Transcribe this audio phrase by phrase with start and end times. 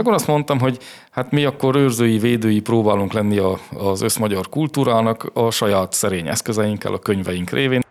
[0.00, 0.78] akkor azt mondtam, hogy
[1.10, 6.92] hát mi akkor őrzői, védői próbálunk lenni a, az összmagyar kultúrának a saját szerény eszközeinkkel,
[6.92, 7.82] a könyveink révén.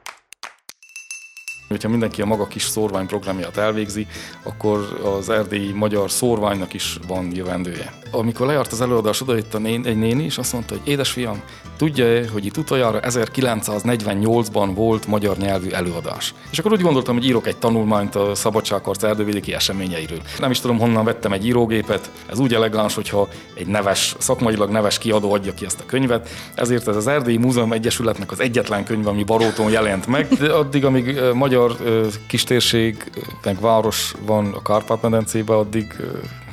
[1.70, 4.08] Hogyha mindenki a maga kis szórványprogramját elvégzi,
[4.44, 7.94] akkor az erdélyi magyar szórványnak is van jövendője.
[8.12, 11.42] Amikor lejárt az előadás, odajött a nén, egy néni, és azt mondta, hogy édesfiam,
[11.78, 16.34] tudja-e, hogy itt utoljára 1948-ban volt magyar nyelvű előadás.
[16.52, 20.22] És akkor úgy gondoltam, hogy írok egy tanulmányt a szabadságharc erdővidéki eseményeiről.
[20.40, 22.10] Nem is tudom, honnan vettem egy írógépet.
[22.30, 26.30] Ez úgy elegáns, hogyha egy neves, szakmailag neves kiadó adja ki ezt a könyvet.
[26.56, 30.28] Ezért ez az Erdélyi Múzeum Egyesületnek az egyetlen könyv, ami Baróton jelent meg.
[30.28, 31.59] De addig, amíg magyar
[32.28, 33.12] kistérség,
[33.44, 35.96] meg város van a Kárpát-medencében, addig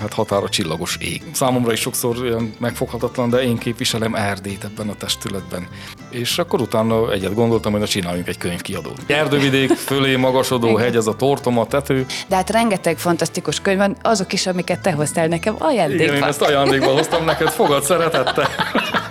[0.01, 1.23] hát határa csillagos ég.
[1.33, 5.69] Számomra is sokszor olyan megfoghatatlan, de én képviselem Erdélyt ebben a testületben.
[6.11, 9.02] És akkor utána egyet gondoltam, hogy na csináljunk egy könyvkiadót.
[9.06, 12.06] Erdővidék, fölé magasodó hegy, ez a tortoma, tető.
[12.28, 16.02] De hát rengeteg fantasztikus könyv van, azok is, amiket te hoztál nekem ajándékba.
[16.02, 18.48] Igen, én ezt ajándékba hoztam neked, fogad szeretettel.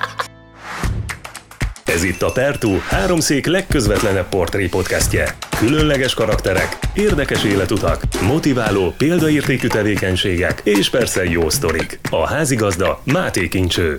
[1.86, 5.36] Ez itt a Pertú, háromszék legközvetlenebb portré podcastje.
[5.58, 12.00] Különleges karakterek, érdekes életutak, motiváló, példaértékű tevékenységek és persze jó sztorik.
[12.10, 13.98] A házigazda Máté Kincső.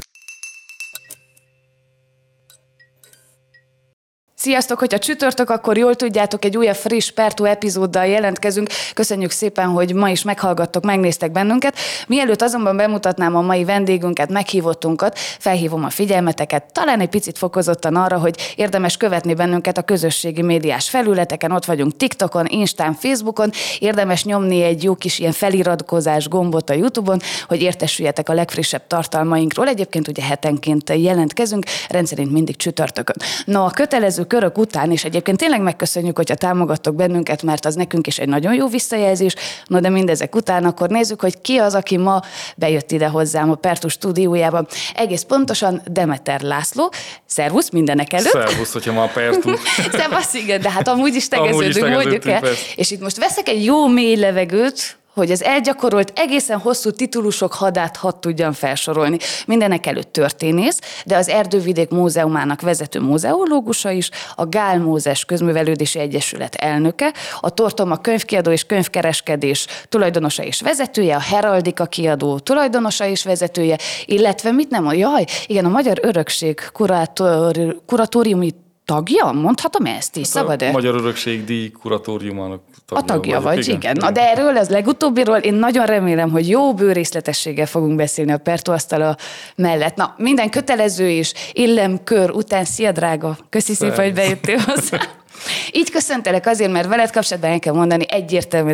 [4.39, 8.69] Sziasztok, hogyha csütörtök, akkor jól tudjátok, egy újabb friss Pertú epizóddal jelentkezünk.
[8.95, 11.77] Köszönjük szépen, hogy ma is meghallgattok, megnéztek bennünket.
[12.07, 18.19] Mielőtt azonban bemutatnám a mai vendégünket, meghívottunkat, felhívom a figyelmeteket, talán egy picit fokozottan arra,
[18.19, 24.63] hogy érdemes követni bennünket a közösségi médiás felületeken, ott vagyunk TikTokon, Instán, Facebookon, érdemes nyomni
[24.63, 29.69] egy jó kis ilyen feliratkozás gombot a YouTube-on, hogy értesüljetek a legfrissebb tartalmainkról.
[29.69, 33.17] Egyébként ugye hetenként jelentkezünk, rendszerint mindig csütörtökön.
[33.45, 38.07] No, a kötelező körök után, és egyébként tényleg megköszönjük, hogyha támogattok bennünket, mert az nekünk
[38.07, 39.35] is egy nagyon jó visszajelzés.
[39.67, 42.23] No, de mindezek után akkor nézzük, hogy ki az, aki ma
[42.57, 44.67] bejött ide hozzám a Pertus stúdiójába.
[44.95, 46.93] Egész pontosan Demeter László.
[47.27, 48.31] Szervusz mindenek előtt.
[48.31, 49.51] Szervusz, hogyha ma a Pertu.
[49.99, 52.43] Szervusz, igen, de hát amúgy is tegeződünk, mondjuk el.
[52.77, 57.97] És itt most veszek egy jó mély levegőt, hogy az elgyakorolt egészen hosszú titulusok hadát
[57.97, 59.19] hat tudjam felsorolni.
[59.47, 66.55] Mindenek előtt történész, de az Erdővidék Múzeumának vezető múzeológusa is, a Gál Mózes Közművelődési Egyesület
[66.55, 73.79] elnöke, a Tortoma könyvkiadó és könyvkereskedés tulajdonosa és vezetője, a Heraldika kiadó tulajdonosa és vezetője,
[74.05, 78.55] illetve mit nem a jaj, igen, a Magyar Örökség kurator, kuratóriumi
[78.87, 79.33] tagja?
[79.33, 80.27] Mondhatom ezt is?
[80.27, 83.77] Szabad A Magyar Örökség díj kuratóriumának tagja, a tagja vagy, vagy igen.
[83.77, 83.97] igen.
[83.99, 89.17] Na de erről, az legutóbbiról én nagyon remélem, hogy jó bőrészletességgel fogunk beszélni a Pertóasztala
[89.57, 89.97] mellett.
[89.97, 94.99] Na, minden kötelező és illemkör után, szia drága, köszi szépen, hogy bejöttél hozzá.
[95.73, 98.73] Így köszöntelek azért, mert veled kapcsolatban el kell mondani egyértelmű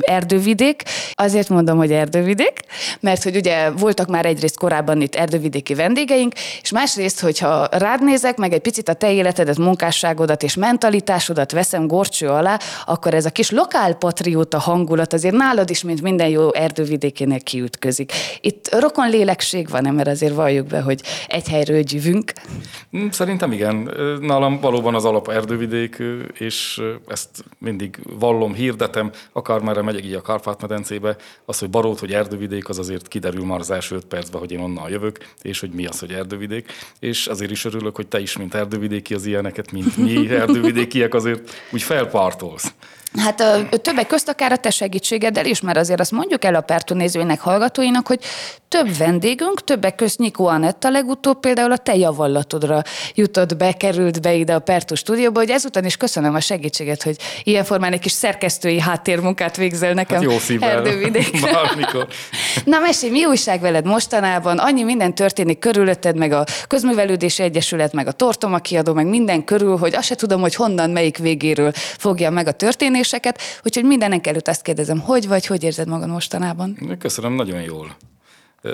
[0.00, 0.82] erdővidék.
[1.12, 2.60] Azért mondom, hogy erdővidék,
[3.00, 8.36] mert hogy ugye voltak már egyrészt korábban itt erdővidéki vendégeink, és másrészt, hogyha rád nézek,
[8.36, 13.30] meg egy picit a te életedet, munkásságodat és mentalitásodat veszem gorcső alá, akkor ez a
[13.30, 18.12] kis lokálpatrióta hangulat azért nálad is, mint minden jó erdővidékénél kiütközik.
[18.40, 22.32] Itt rokon lélekség van, mert azért valljuk be, hogy egy helyről gyűvünk.
[22.96, 23.90] Mm, szerintem igen.
[24.20, 26.01] Nálam valóban az alap erdővidék,
[26.38, 32.12] és ezt mindig vallom, hirdetem, akár merre megyek így a Kárpát-medencébe, az, hogy barót, hogy
[32.12, 35.70] erdővidék, az azért kiderül már az első öt percben, hogy én onnan jövök, és hogy
[35.70, 36.72] mi az, hogy erdővidék.
[36.98, 41.50] És azért is örülök, hogy te is, mint erdővidéki, az ilyeneket, mint mi erdővidékiek azért
[41.72, 42.74] úgy felpartolsz.
[43.16, 43.44] Hát
[43.82, 47.40] többek közt akár a te segítségeddel is, mert azért azt mondjuk el a Pertu nézőinek,
[47.40, 48.20] hallgatóinak, hogy
[48.68, 52.82] több vendégünk, többek közt Nikó Anetta legutóbb például a te javallatodra
[53.14, 57.16] jutott be, került be ide a Pertu stúdióba, hogy ezután is köszönöm a segítséget, hogy
[57.42, 60.82] ilyen formán egy kis szerkesztői háttérmunkát végzel nekem hát jó szívvel.
[62.64, 64.58] Na mesélj, mi újság veled mostanában?
[64.58, 69.76] Annyi minden történik körülötted, meg a Közművelődési Egyesület, meg a Tortoma kiadó, meg minden körül,
[69.76, 74.26] hogy azt se tudom, hogy honnan, melyik végéről fogja meg a történés kérdéseket, úgyhogy mindenek
[74.26, 76.96] előtt ezt kérdezem, hogy vagy, hogy érzed magad mostanában?
[76.98, 77.96] Köszönöm, nagyon jól.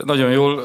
[0.05, 0.63] Nagyon jól,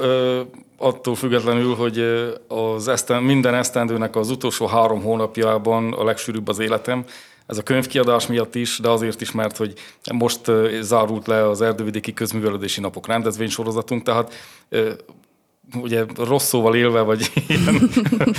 [0.78, 2.00] attól függetlenül, hogy
[2.48, 7.06] az eszten, minden esztendőnek az utolsó három hónapjában a legsűrűbb az életem,
[7.46, 9.74] ez a könyvkiadás miatt is, de azért is, mert hogy
[10.14, 10.52] most
[10.82, 14.34] zárult le az Erdővidéki Közművelődési Napok rendezvénysorozatunk, tehát
[15.76, 17.90] ugye rossz szóval élve, vagy ilyen,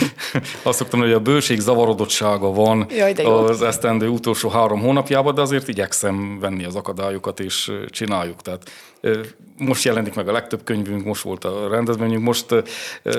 [0.62, 5.68] azt szoktam, hogy a bőség zavarodottsága van Jaj, az esztendő utolsó három hónapjában, de azért
[5.68, 8.42] igyekszem venni az akadályokat, és csináljuk.
[8.42, 8.62] Tehát
[9.58, 12.46] most jelenik meg a legtöbb könyvünk, most volt a rendezvényünk, most...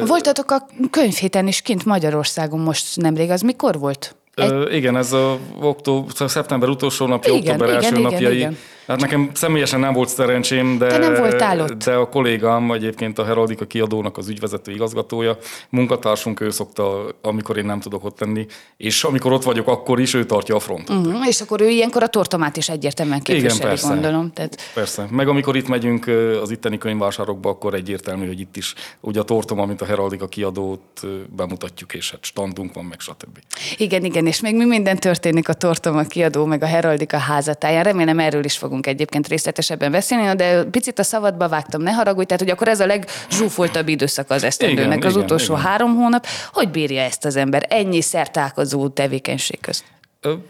[0.05, 4.15] Voltatok a könyvhéten is kint Magyarországon most nemrég, az mikor volt?
[4.33, 4.73] Egy...
[4.73, 8.35] igen, ez a október, szeptember utolsó napja, igen, október igen, első igen, napjai.
[8.35, 8.57] Igen
[8.87, 11.83] Hát nekem személyesen nem volt szerencsém, de, Te nem voltál ott?
[11.83, 15.37] de a kollégám egyébként a Heraldika kiadónak az ügyvezető igazgatója,
[15.69, 18.45] munkatársunk, ő szokta, amikor én nem tudok ott lenni,
[18.77, 20.95] és amikor ott vagyok, akkor is ő tartja a frontot.
[20.95, 21.27] Uh-huh.
[21.27, 23.87] És akkor ő ilyenkor a tortomát is egyértelműen képviseli, Igen, persze.
[23.87, 24.31] gondolom.
[24.33, 24.57] Tehát...
[24.73, 25.07] Persze.
[25.09, 26.07] Meg amikor itt megyünk
[26.41, 31.01] az itteni könyvvásárokba, akkor egyértelmű, hogy itt is ugye a Tortoma, mint a Heraldika kiadót
[31.35, 33.39] bemutatjuk, és hát standunk van, meg stb.
[33.77, 37.83] Igen, igen, és még mi minden történik a Tortoma kiadó, meg a Heraldika házatáján.
[37.83, 42.41] Remélem erről is fogunk egyébként részletesebben beszélni, de picit a szabadba vágtam, ne haragudj, tehát
[42.41, 45.65] hogy akkor ez a legzsúfoltabb időszak az esztendőnek, Igen, az igen, utolsó igen.
[45.65, 46.25] három hónap.
[46.53, 49.83] Hogy bírja ezt az ember ennyi szertálkozó tevékenység közt?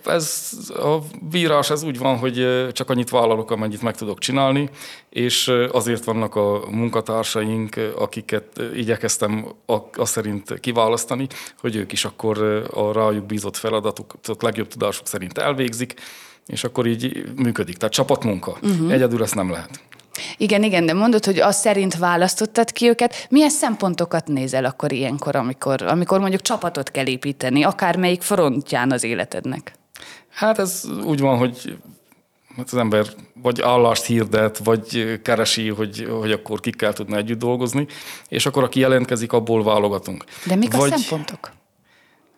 [0.05, 0.97] Ez a
[1.29, 4.69] bírás, ez úgy van, hogy csak annyit vállalok, amennyit meg tudok csinálni,
[5.09, 11.27] és azért vannak a munkatársaink, akiket igyekeztem a, a szerint kiválasztani,
[11.59, 15.93] hogy ők is akkor a rájuk bízott feladatokat legjobb tudásuk szerint elvégzik,
[16.45, 17.77] és akkor így működik.
[17.77, 18.57] Tehát csapatmunka.
[18.61, 18.91] Uh-huh.
[18.91, 19.79] Egyedül ezt nem lehet.
[20.37, 23.27] Igen, igen, de mondod, hogy azt szerint választottad ki őket.
[23.29, 29.73] Milyen szempontokat nézel akkor ilyenkor, amikor, amikor mondjuk csapatot kell építeni, akármelyik frontján az életednek?
[30.29, 31.77] Hát ez úgy van, hogy
[32.57, 33.05] hát az ember
[33.41, 37.87] vagy állást hirdet, vagy keresi, hogy, hogy akkor kikkel tudna együtt dolgozni,
[38.27, 40.23] és akkor aki jelentkezik, abból válogatunk.
[40.45, 41.51] De mik vagy, a szempontok?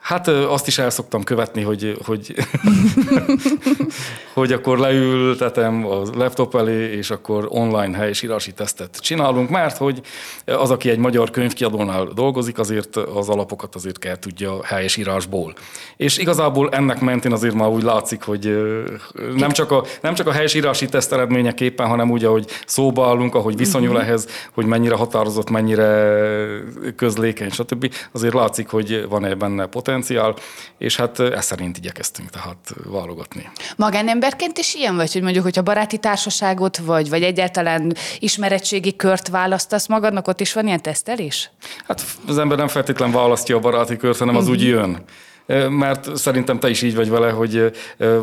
[0.07, 2.33] Hát azt is el szoktam követni, hogy, hogy,
[4.33, 10.01] hogy akkor leültetem a laptop elé, és akkor online helyesírási tesztet csinálunk, mert hogy
[10.45, 15.53] az, aki egy magyar könyvkiadónál dolgozik, azért az alapokat azért kell tudja helyesírásból.
[15.97, 18.57] És igazából ennek mentén azért már úgy látszik, hogy
[19.35, 23.57] nem csak a, nem csak a helyesírási teszt eredményeképpen, hanem úgy, ahogy szóba állunk, ahogy
[23.57, 24.07] viszonyul uh-huh.
[24.07, 26.15] ehhez, hogy mennyire határozott, mennyire
[26.95, 27.93] közlékeny, stb.
[28.11, 29.95] Azért látszik, hogy van-e benne potenciál,
[30.77, 33.49] és hát ez szerint igyekeztünk tehát válogatni.
[33.75, 39.87] Magánemberként is ilyen vagy, hogy mondjuk, hogyha baráti társaságot vagy, vagy egyáltalán ismeretségi kört választasz
[39.87, 41.51] magadnak, ott is van ilyen tesztelés?
[41.87, 45.03] Hát az ember nem feltétlen választja a baráti kört, hanem az úgy jön.
[45.69, 47.71] Mert szerintem te is így vagy vele, hogy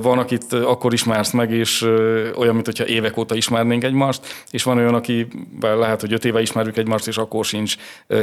[0.02, 1.82] van, akit akkor ismersz meg, és
[2.36, 5.26] olyan, mint hogyha évek óta ismernénk egymást, és van olyan, aki
[5.60, 7.76] lehet, hogy öt éve ismerjük egymást, és akkor sincs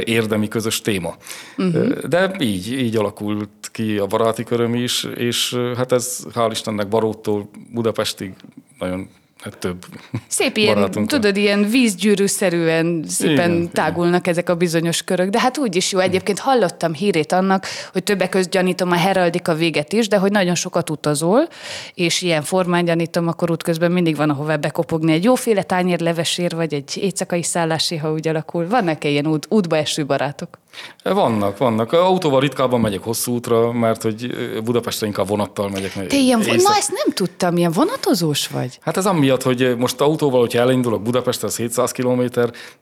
[0.04, 1.16] érdemi közös téma.
[1.56, 1.98] Uh-huh.
[1.98, 7.48] De így, így alakult ki a baráti köröm is, és hát ez hál' Istennek Baróttól
[7.72, 8.32] Budapestig
[8.78, 9.08] nagyon
[9.42, 9.84] hát több
[10.28, 15.28] Szép ilyen, tudod, ilyen vízgyűrűszerűen szépen Igen, tágulnak ezek a bizonyos körök.
[15.30, 15.98] De hát úgy is jó.
[15.98, 20.54] Egyébként hallottam hírét annak, hogy többek között gyanítom a heraldika véget is, de hogy nagyon
[20.54, 21.48] sokat utazol,
[21.94, 26.74] és ilyen formán gyanítom, akkor útközben mindig van ahová bekopogni egy jóféle tányér levesér, vagy
[26.74, 28.68] egy éjszakai szállásé, ha úgy alakul.
[28.68, 30.61] Vannak-e ilyen út, útba eső barátok?
[31.02, 31.92] Vannak, vannak.
[31.92, 34.30] Autóval ritkábban megyek hosszú útra, mert hogy
[34.64, 35.92] Budapestre inkább vonattal megyek.
[35.92, 38.78] Te ilyen, éjszak- na ezt nem tudtam, ilyen vonatozós vagy?
[38.82, 42.22] Hát ez amiatt, hogy most autóval, hogyha elindulok Budapestre, az 700 km,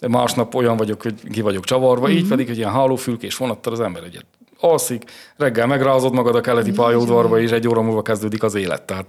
[0.08, 2.16] másnap olyan vagyok, hogy ki vagyok csavarva, Mhm.
[2.16, 4.24] így pedig, hogy ilyen hálófülkés vonattal az ember egyet
[4.60, 5.04] alszik,
[5.36, 8.82] reggel megrázod magad a keleti pályaudvarba, és egy óra múlva kezdődik az élet.
[8.82, 9.04] Tehát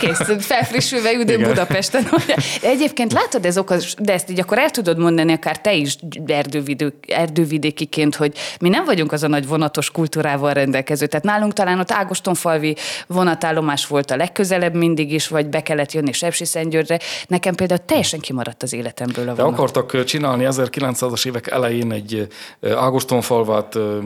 [0.00, 2.06] Kész, felfrissülve üdő Budapesten.
[2.26, 2.36] De
[2.68, 5.96] egyébként látod, ez okos, de ezt így akkor el tudod mondani, akár te is
[6.26, 11.06] erdővidő, erdővidékiként, hogy mi nem vagyunk az a nagy vonatos kultúrával rendelkező.
[11.06, 16.12] Tehát nálunk talán ott Ágostonfalvi vonatállomás volt a legközelebb mindig is, vagy be kellett jönni
[16.12, 16.98] Sepsiszentgyörgyre.
[17.26, 19.58] Nekem például teljesen kimaradt az életemből a De vonat.
[19.58, 22.28] akartak csinálni 1900-as évek elején egy
[22.62, 23.98] Ágostonfalvát ö,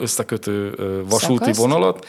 [0.00, 0.74] Összekötő
[1.08, 1.60] vasúti Szakaszt?
[1.60, 2.06] vonalat,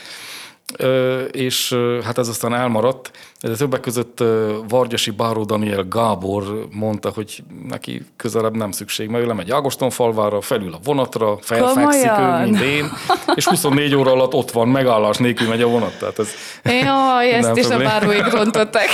[1.32, 3.12] és hát ez aztán elmaradt.
[3.42, 4.24] De többek között
[4.68, 10.74] Vargyasi Báró Daniel Gábor mondta, hogy neki közelebb nem szükség, mert ő lemegy Ágostonfalvára, felül
[10.74, 12.92] a vonatra, felfekszik ő, mint én,
[13.36, 16.00] és 24 óra alatt ott van, megállás nélkül megy a vonat.
[16.00, 16.28] Tehát ez
[16.64, 17.90] Jaj, ezt is a probléma.
[17.92, 18.90] báróig rontották.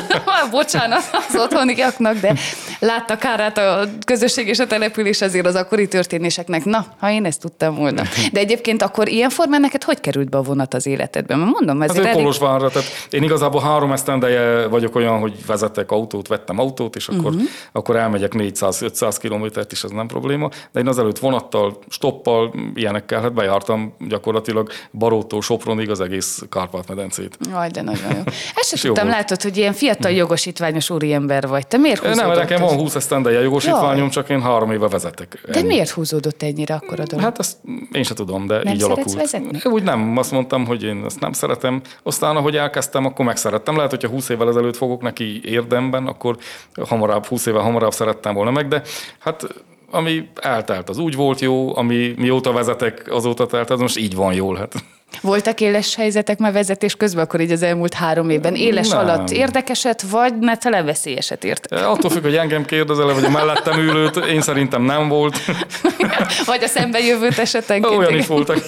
[0.50, 2.34] Bocsánat az otthoniaknak, de
[2.78, 6.64] látta kárát a közösség és a település azért az akkori történéseknek.
[6.64, 8.02] Na, ha én ezt tudtam volna.
[8.32, 11.38] De egyébként akkor ilyen formán neked hogy került be a vonat az életedben?
[11.38, 12.20] Mert mondom, Hát ezért ő elég...
[12.20, 17.22] Kolozsvárra, tehát én igazából három esztendeje vagyok olyan, hogy vezetek autót, vettem autót, és akkor,
[17.30, 17.34] Mhm.
[17.34, 17.48] uh-huh.
[17.72, 20.48] akkor elmegyek 400-500 kilométert is, ez nem probléma.
[20.72, 27.38] De én azelőtt vonattal, stoppal, ilyenekkel, hát bejártam gyakorlatilag Barótól Sopronig az egész Kárpát-medencét.
[27.50, 28.22] Jaj, de nagyon jó.
[28.54, 31.66] Ezt sem tudtam, látod, hogy ilyen fiatal jogosítványos úriember vagy.
[31.66, 35.40] Te miért Nem, nekem van 20 esztendeje jogosítványom, csak én három éve vezetek.
[35.46, 35.66] De Ennyi.
[35.66, 37.24] miért húzódott ennyire akkor a dolog?
[37.24, 37.56] Hát ezt
[37.92, 39.12] én sem tudom, de Nem így alakult.
[39.14, 39.60] vezetni?
[39.70, 41.80] Úgy nem, azt mondtam, hogy én ezt nem szeretem.
[42.02, 43.73] Aztán, ahogy elkezdtem, akkor megszerettem.
[43.76, 46.36] Lehet, hogyha 20 évvel ezelőtt fogok neki érdemben, akkor
[46.88, 48.82] hamarabb, 20 évvel hamarabb szerettem volna meg, de
[49.18, 49.46] hát
[49.90, 54.34] ami eltelt, az úgy volt jó, ami mióta vezetek, azóta telt, az most így van
[54.34, 54.56] jól.
[54.56, 54.84] Hát.
[55.20, 58.54] Voltak éles helyzetek már vezetés közben, akkor így az elmúlt három évben?
[58.54, 58.98] Éles Nem.
[58.98, 61.72] alatt érdekeset, vagy ne tele veszélyeset ért?
[61.72, 65.38] Attól függ, hogy engem kérdezel, vagy a mellettem ülőt, én szerintem nem volt.
[66.46, 67.96] vagy a szembejövőt esetenként?
[67.96, 68.64] Olyan is voltak,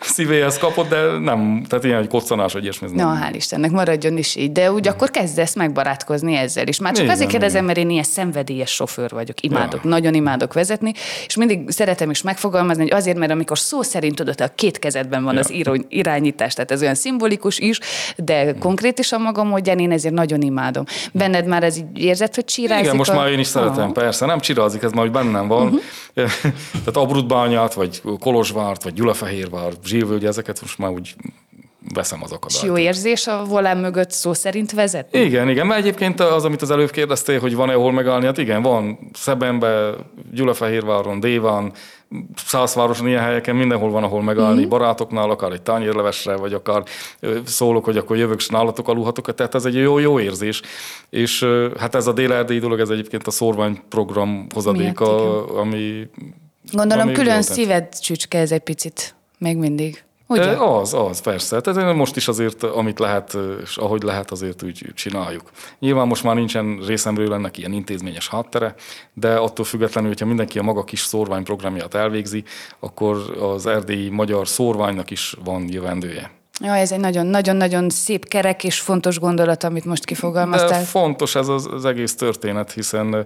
[0.00, 2.88] szívéhez kapott, de nem, tehát ilyen, hogy koccanás, vagy ilyesmi.
[2.94, 4.52] Na, hál' Istennek, maradjon is így.
[4.52, 6.78] De úgy akkor kezdesz megbarátkozni ezzel is.
[6.78, 7.66] Már csak Igen, azért kérdezem, igen.
[7.66, 9.40] mert én ilyen szenvedélyes sofőr vagyok.
[9.40, 9.90] Imádok, Ja.
[9.90, 10.92] nagyon imádok vezetni,
[11.26, 15.24] és mindig szeretem is megfogalmazni, hogy azért, mert amikor szó szerint tudod, a két kezedben
[15.24, 15.40] van Ja.
[15.40, 17.80] az író, irányítás, tehát ez olyan szimbolikus is,
[18.16, 20.84] de konkrét is a maga módján, én ezért nagyon imádom.
[21.12, 22.84] Benned már ez így érzed, hogy csirázik?
[22.84, 23.14] Igen, most a...
[23.14, 23.92] már én is szeretem, Aha.
[23.92, 24.26] persze.
[24.26, 25.66] Nem csirázik, ez már hogy bennem van.
[25.66, 25.80] Uh-huh.
[26.84, 31.14] Tehát Abrudbányát, vagy Kolozsvárt, vagy Gyulafehérvár, Zsírvölgy, ezeket most már úgy
[31.94, 32.66] veszem az És akadályt.
[32.66, 35.20] jó érzés a volán mögött szó szerint vezetni?
[35.20, 38.62] Igen, igen, mert egyébként az, amit az előbb kérdeztél, hogy van-e hol megállni, hát igen,
[38.62, 39.90] van Szebenbe,
[40.32, 41.72] Gyulafehérváron, Déván,
[42.36, 44.68] Szászvároson, ilyen helyeken, mindenhol van, ahol megállni, mm.
[44.68, 46.82] barátoknál, akár egy tányérlevesre, vagy akár
[47.44, 50.62] szólok, hogy akkor jövök, és nálatok aludhatok, tehát ez egy jó, jó érzés.
[51.10, 51.46] És
[51.78, 56.08] hát ez a dél dolog, ez egyébként a szorványprogram hozadéka, Miatt, ami...
[56.72, 60.04] Gondolom ami külön szíved csücske ez egy picit, még mindig.
[60.30, 60.50] Ugye?
[60.50, 61.60] Az, az, persze.
[61.60, 65.50] Tehát most is azért, amit lehet, és ahogy lehet, azért úgy csináljuk.
[65.78, 68.74] Nyilván most már nincsen részemről ennek ilyen intézményes háttere,
[69.14, 72.44] de attól függetlenül, hogyha mindenki a maga kis szórványprogramját elvégzi,
[72.78, 76.37] akkor az erdélyi magyar szórványnak is van jövendője.
[76.60, 80.82] Ja, ez egy nagyon-nagyon szép kerek és fontos gondolat, amit most De kifogalmaztál.
[80.84, 83.24] fontos ez az, az egész történet, hiszen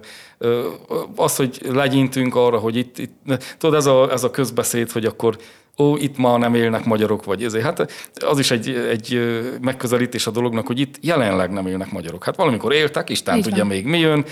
[1.15, 3.15] az, hogy legyintünk arra, hogy itt, itt
[3.57, 5.37] tudod, ez a, ez a közbeszéd, hogy akkor
[5.77, 7.63] ó, itt ma nem élnek magyarok, vagy ezért.
[7.63, 7.91] Hát
[8.25, 9.19] az is egy, egy
[9.61, 12.23] megközelítés a dolognak, hogy itt jelenleg nem élnek magyarok.
[12.23, 13.67] Hát valamikor éltek, Isten Így tudja van.
[13.67, 14.25] még mi jön.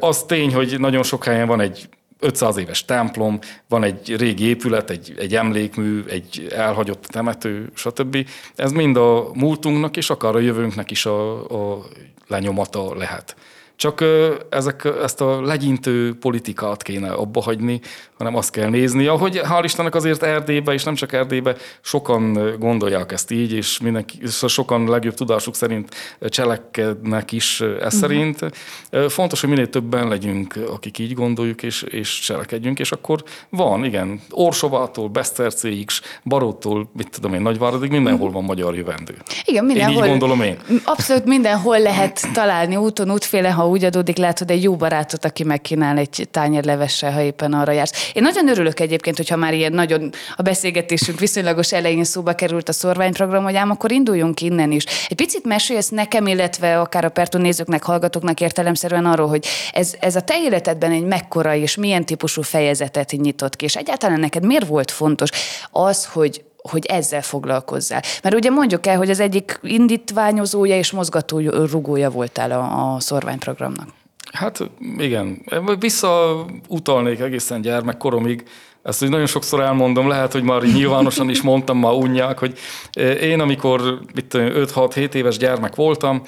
[0.00, 1.88] Az tény, hogy nagyon sok helyen van egy
[2.20, 8.28] 500 éves templom, van egy régi épület, egy, egy emlékmű, egy elhagyott temető, stb.
[8.54, 11.84] Ez mind a múltunknak és akár a jövőnknek is a, a
[12.26, 13.36] lenyomata lehet.
[13.76, 14.04] Csak
[14.50, 17.80] ezek, ezt a legyintő politikát kéne abba hagyni,
[18.18, 23.12] hanem azt kell nézni, ahogy hál' Istennek azért Erdélybe, és nem csak Erdélybe, sokan gondolják
[23.12, 28.38] ezt így, és, mindenki, és sokan legjobb tudásuk szerint cselekednek is ez szerint.
[28.90, 33.84] Ö, Fontos, hogy minél többen legyünk, akik így gondoljuk, és, és cselekedjünk, és akkor van,
[33.84, 35.88] igen, Orsovától, Besztercéig,
[36.24, 39.14] Baróttól, mit tudom én, Nagyváradig, mindenhol van magyar jövendő.
[39.44, 40.04] Igen, Én mindenhol.
[40.04, 40.58] így gondolom én.
[40.84, 45.98] Abszolút mindenhol lehet találni úton, útféle, ha úgy adódik, látod egy jó barátot, aki megkínál
[45.98, 48.10] egy tányér levessel, ha éppen arra jársz.
[48.12, 52.72] Én nagyon örülök egyébként, hogyha már ilyen nagyon a beszélgetésünk viszonylagos elején szóba került a
[52.72, 54.84] szorványprogram, hogy ám akkor induljunk innen is.
[55.08, 60.16] Egy picit mesélsz nekem, illetve akár a Pertú nézőknek, hallgatóknak értelemszerűen arról, hogy ez, ez
[60.16, 64.66] a te életedben egy mekkora és milyen típusú fejezetet nyitott ki, és egyáltalán neked miért
[64.66, 65.30] volt fontos
[65.70, 68.02] az, hogy hogy ezzel foglalkozzál.
[68.22, 73.88] Mert ugye mondjuk el, hogy az egyik indítványozója és mozgatórugója voltál a, a szorványprogramnak.
[74.32, 75.44] Hát igen,
[75.78, 78.44] visszautalnék egészen gyermekkoromig,
[78.86, 82.58] ezt úgy nagyon sokszor elmondom, lehet, hogy már nyilvánosan is mondtam, már unják, hogy
[83.20, 83.98] én amikor
[84.32, 86.22] 5-6-7 éves gyermek voltam,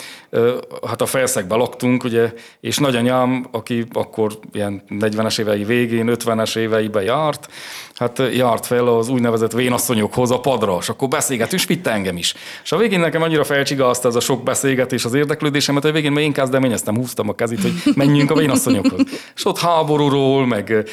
[0.87, 7.03] hát a felszegbe laktunk, ugye, és nagyanyám, aki akkor ilyen 40-es évei végén, 50-es éveiben
[7.03, 7.49] járt,
[7.95, 12.35] hát járt fel az úgynevezett vénasszonyokhoz a padra, és akkor beszélgetünk, és vitte engem is.
[12.65, 16.12] És a végén nekem annyira felcsigázta ez a sok beszélgetés az érdeklődésemet, hogy a végén
[16.12, 19.00] már én kezdeményeztem, húztam a kezét, hogy menjünk a vénasszonyokhoz.
[19.37, 20.88] És ott háborúról, meg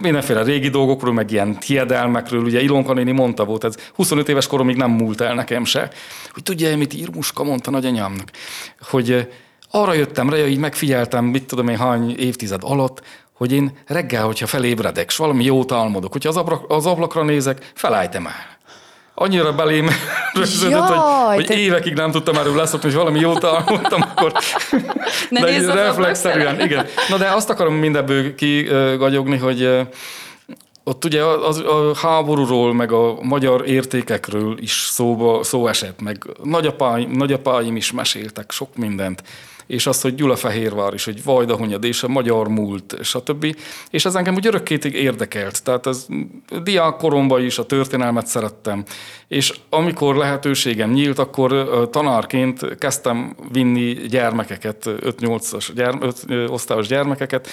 [0.00, 4.76] mindenféle régi dolgokról, meg ilyen hiedelmekről, ugye Ilonka néni mondta volt, ez 25 éves koromig
[4.76, 5.90] nem múlt el nekem se,
[6.32, 8.30] hogy tudja, mit Irmuska mondta nagyanyámnak,
[8.80, 9.28] hogy
[9.70, 13.02] arra jöttem rá, így megfigyeltem, mit tudom én hány évtized alatt,
[13.32, 17.70] hogy én reggel, hogyha felébredek, és valami jót álmodok, hogyha az, abra, az ablakra nézek,
[17.74, 18.58] felálltam el.
[19.14, 19.88] Annyira belém
[20.32, 24.32] rögződött, Jaj, hogy, hogy te- évekig nem tudtam erről leszokni, hogy valami jót álmodtam, akkor
[25.28, 26.86] Ne de reflexzerűen, ablak igen.
[27.08, 29.80] Na de azt akarom mindebből kigagyogni, hogy
[30.84, 37.10] ott ugye az, a háborúról, meg a magyar értékekről is szóba, szó esett, meg nagyapáim,
[37.10, 39.22] nagyapáim is meséltek sok mindent,
[39.70, 43.56] és azt, hogy Gyulafehérvár is, hogy Vajdahunyad és a magyar múlt, stb.
[43.90, 45.62] És ez engem úgy örökkétig érdekelt.
[45.64, 46.06] Tehát ez
[46.62, 48.84] diákkoromban is a történelmet szerettem.
[49.28, 57.48] És amikor lehetőségem nyílt, akkor tanárként kezdtem vinni gyermekeket, 5-8-as gyerm, 5 osztályos gyermekeket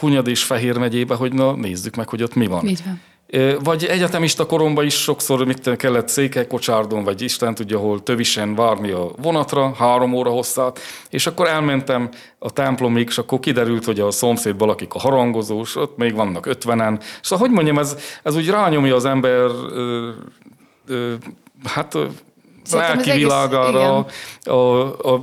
[0.00, 2.66] Hunyad és Fehér megyébe, hogy na nézzük meg, hogy ott mi van.
[2.66, 3.00] Így van.
[3.26, 8.90] Ö, Vagy egyetemista koromban is sokszor mit kellett Székelykocsárdon, vagy Isten tudja hol, tövisen várni
[8.90, 10.78] a vonatra, három óra hosszát,
[11.10, 15.96] és akkor elmentem a templomig, és akkor kiderült, hogy a szomszédban lakik a harangozós, ott
[15.96, 17.00] még vannak ötvenen.
[17.22, 20.10] Szóval, hogy mondjam, ez, ez úgy rányomja az ember ö,
[21.64, 21.96] hát
[22.70, 24.06] lelki világára,
[24.44, 24.80] a,
[25.12, 25.20] a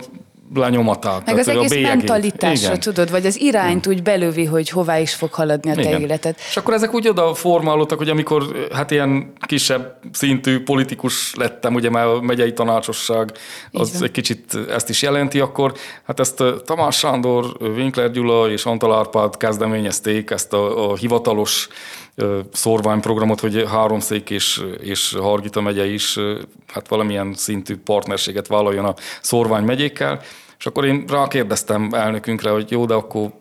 [0.53, 1.25] lenyomatát.
[1.25, 2.79] Meg az egész mentalitásra, Igen.
[2.79, 6.01] tudod, vagy az irányt úgy belövi, hogy hová is fog haladni a te Igen.
[6.01, 6.35] életed.
[6.49, 11.89] És akkor ezek úgy oda formálódtak, hogy amikor hát ilyen kisebb szintű politikus lettem, ugye
[11.89, 13.31] már a megyei tanácsosság
[13.71, 18.95] az egy kicsit ezt is jelenti, akkor hát ezt Tamás Sándor, Winkler Gyula és Antal
[18.95, 21.67] Árpád kezdeményezték, ezt a, a hivatalos
[22.51, 26.17] szorványprogramot, hogy Háromszék és, és Hargita megye is
[26.67, 30.21] hát valamilyen szintű partnerséget vállaljon a szorvány megyékkel,
[30.61, 33.31] és akkor én rákérdeztem elnökünkre, hogy jó, de akkor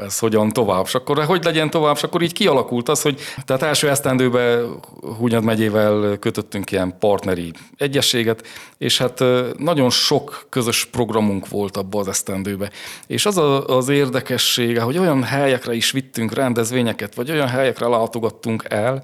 [0.00, 0.84] ez hogyan tovább.
[0.84, 4.80] És akkor hogy legyen tovább, és akkor így kialakult az, hogy tehát első esztendőben
[5.18, 8.46] Hunyad megyével kötöttünk ilyen partneri egyességet,
[8.78, 9.24] és hát
[9.56, 12.70] nagyon sok közös programunk volt abban az esztendőben.
[13.06, 18.64] És az a, az érdekessége, hogy olyan helyekre is vittünk rendezvényeket, vagy olyan helyekre látogattunk
[18.68, 19.02] el,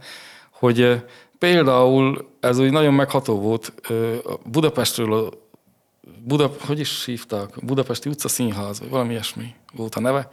[0.51, 1.03] hogy
[1.39, 3.73] például ez úgy nagyon megható volt,
[4.45, 5.47] Budapestről
[6.25, 7.65] Buda, hogy is hívták?
[7.65, 10.29] Budapesti utca színház, vagy valami ilyesmi volt a neve.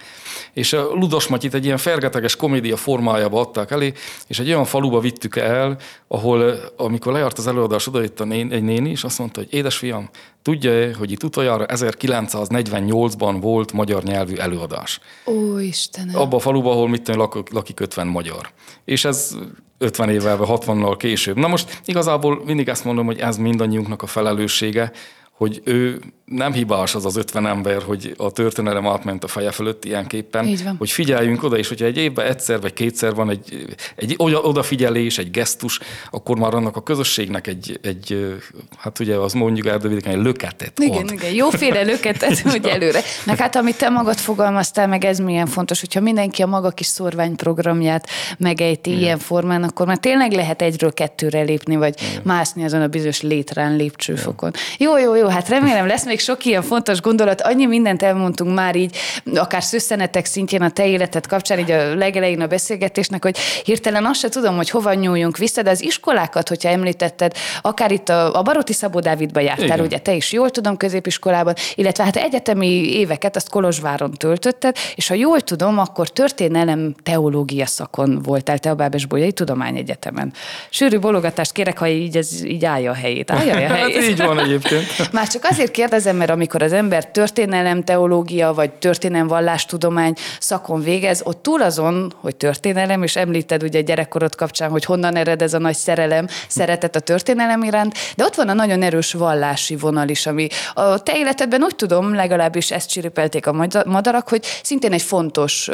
[0.54, 3.94] És a Ludas Matyit egy ilyen fergeteges komédia formájába adták elé,
[4.28, 5.78] és egy olyan faluba vittük el,
[6.08, 9.54] ahol amikor lejárt az előadás, oda itt a nén, egy néni, és azt mondta, hogy
[9.54, 10.10] édesfiam,
[10.42, 15.00] tudja hogy itt utoljára 1948-ban volt magyar nyelvű előadás.
[15.26, 16.16] Ó, Istenem.
[16.16, 18.50] Abba a faluba, ahol mit lakik, lakik 50 magyar.
[18.86, 19.36] És ez
[19.78, 21.38] 50 évvel, vagy 60-nal később.
[21.38, 24.92] Na most igazából mindig ezt mondom, hogy ez mindannyiunknak a felelőssége,
[25.38, 29.86] hogy ő nem hibás az az 50 ember, hogy a történelem átment a feje fölött
[29.86, 33.66] ilyenképpen, hogy figyeljünk oda, és hogyha egy évben egyszer vagy kétszer van egy,
[33.96, 35.80] egy odafigyelés, egy gesztus,
[36.12, 38.36] akkor már annak a közösségnek egy, egy
[38.78, 41.12] hát ugye az mondjuk erdővidéken egy löketet Igen, ad.
[41.12, 43.02] igen, jóféle löketet, hogy előre.
[43.26, 46.88] Meg hát amit te magad fogalmaztál, meg ez milyen fontos, hogyha mindenki a maga kis
[46.88, 49.02] szorványprogramját megejti igen.
[49.02, 52.22] ilyen formán, akkor már tényleg lehet egyről kettőre lépni, vagy igen.
[52.24, 54.52] mászni azon a bizonyos létrán, lépcsőfokon.
[54.78, 58.56] Jó, jó, jó, hát remélem lesz még még sok ilyen fontos gondolat, annyi mindent elmondtunk
[58.56, 58.98] már így,
[59.34, 64.20] akár szösszenetek szintjén a te életed kapcsán, így a legelején a beszélgetésnek, hogy hirtelen azt
[64.20, 68.42] se tudom, hogy hova nyúljunk vissza, de az iskolákat, hogyha említetted, akár itt a, a
[68.42, 69.80] Baroti Szabó Dávidba jártál, Igen.
[69.80, 75.14] ugye te is jól tudom középiskolában, illetve hát egyetemi éveket azt Kolozsváron töltötted, és ha
[75.14, 80.34] jól tudom, akkor történelem teológia szakon voltál te a Bábes Bolyai Tudományegyetemen.
[80.70, 83.32] Sűrű bologatást kérek, ha így, ez, így állja a helyét.
[83.32, 83.96] Állja a helyét.
[83.96, 84.86] Hát így van egyébként.
[85.16, 90.82] Már csak azért kérdez, kérdezem, mert amikor az ember történelem teológia vagy történelem vallástudomány szakon
[90.82, 95.54] végez, ott túl azon, hogy történelem, és említed ugye gyerekkorod kapcsán, hogy honnan ered ez
[95.54, 100.10] a nagy szerelem, szeretet a történelem iránt, de ott van a nagyon erős vallási vonal
[100.10, 105.02] is, ami a te életedben úgy tudom, legalábbis ezt csiripelték a madarak, hogy szintén egy
[105.02, 105.70] fontos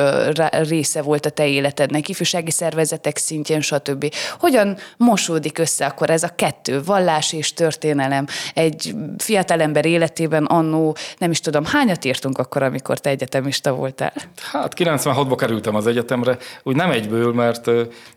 [0.52, 4.14] része volt a te életednek, ifjúsági szervezetek szintjén, stb.
[4.40, 8.94] Hogyan mosódik össze akkor ez a kettő, vallás és történelem egy
[9.32, 14.14] fiatalember életében, annó, nem is tudom, hányat írtunk akkor, amikor te egyetemista voltál?
[14.52, 17.72] Hát 96-ba kerültem az egyetemre, úgy nem egyből, mert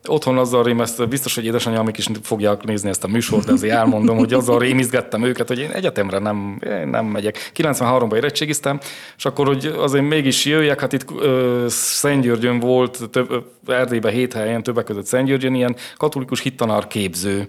[0.06, 4.16] otthon azzal rémeztem, biztos, hogy édesanyámik is fogják nézni ezt a műsort, de azért elmondom,
[4.16, 7.50] hogy azzal rémizgettem őket, hogy én egyetemre nem, én nem megyek.
[7.56, 8.80] 93-ban érettségiztem,
[9.16, 14.62] és akkor, hogy azért mégis jöjjek, hát itt uh, Szentgyörgyön volt, több, Erdélyben hét helyen,
[14.62, 17.48] többek között Szentgyörgyön ilyen katolikus hittanár képző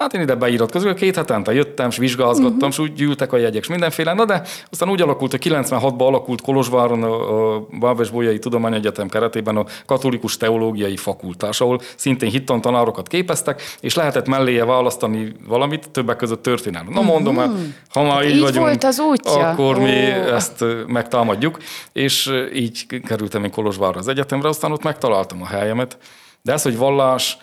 [0.00, 2.68] Hát én ide beiratkozom, két hetente jöttem, és vizsgázgattam, uh-huh.
[2.68, 4.12] és úgy gyűltek a jegyek, és mindenféle.
[4.12, 9.56] Na de aztán úgy alakult, hogy 96-ban alakult Kolozsváron a, a Bábes Bolyai Tudományegyetem keretében
[9.56, 16.16] a katolikus teológiai fakultás, ahol szintén hittan tanárokat képeztek, és lehetett melléje választani valamit, többek
[16.16, 16.94] között történelmet.
[16.94, 17.58] Na mondom, uh-huh.
[17.88, 19.50] ha már így, így vagyunk, volt az útja.
[19.50, 19.82] akkor oh.
[19.82, 19.96] mi
[20.32, 21.58] ezt megtámadjuk,
[21.92, 25.98] és így kerültem én Kolozsvárra az egyetemre, aztán ott megtaláltam a helyemet.
[26.42, 27.38] De ez, hogy vallás,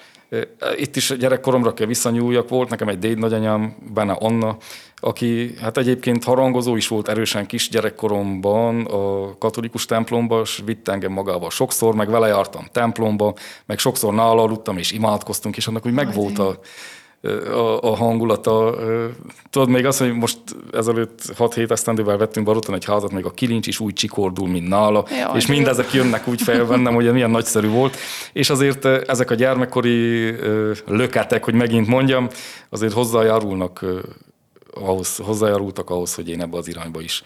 [0.78, 4.58] itt is gyerekkoromra kell visszanyúljak, volt nekem egy déd nagyanyám, Bene Anna,
[4.96, 11.12] aki hát egyébként harangozó is volt erősen kis gyerekkoromban a katolikus templomba, és vitt engem
[11.12, 13.34] magával sokszor, meg vele jártam templomba,
[13.66, 16.60] meg sokszor nála aludtam, és imádkoztunk, és annak úgy megvolt a,
[17.52, 18.76] a, a hangulata.
[19.50, 20.40] Tudod, még az, hogy most
[20.72, 25.06] ezelőtt 6-7 esztendővel vettünk Baruton egy házat, még a kilincs is úgy csikordul, mint nála,
[25.10, 27.98] Jaj, és mindezek jönnek úgy fel bennem, hogy milyen nagyszerű volt.
[28.34, 30.36] És azért ezek a gyermekkori
[30.88, 32.28] löketek, hogy megint mondjam,
[32.70, 33.86] azért hozzájárulnak
[34.74, 37.24] ahhoz, hozzájárultak ahhoz, hogy én ebbe az irányba is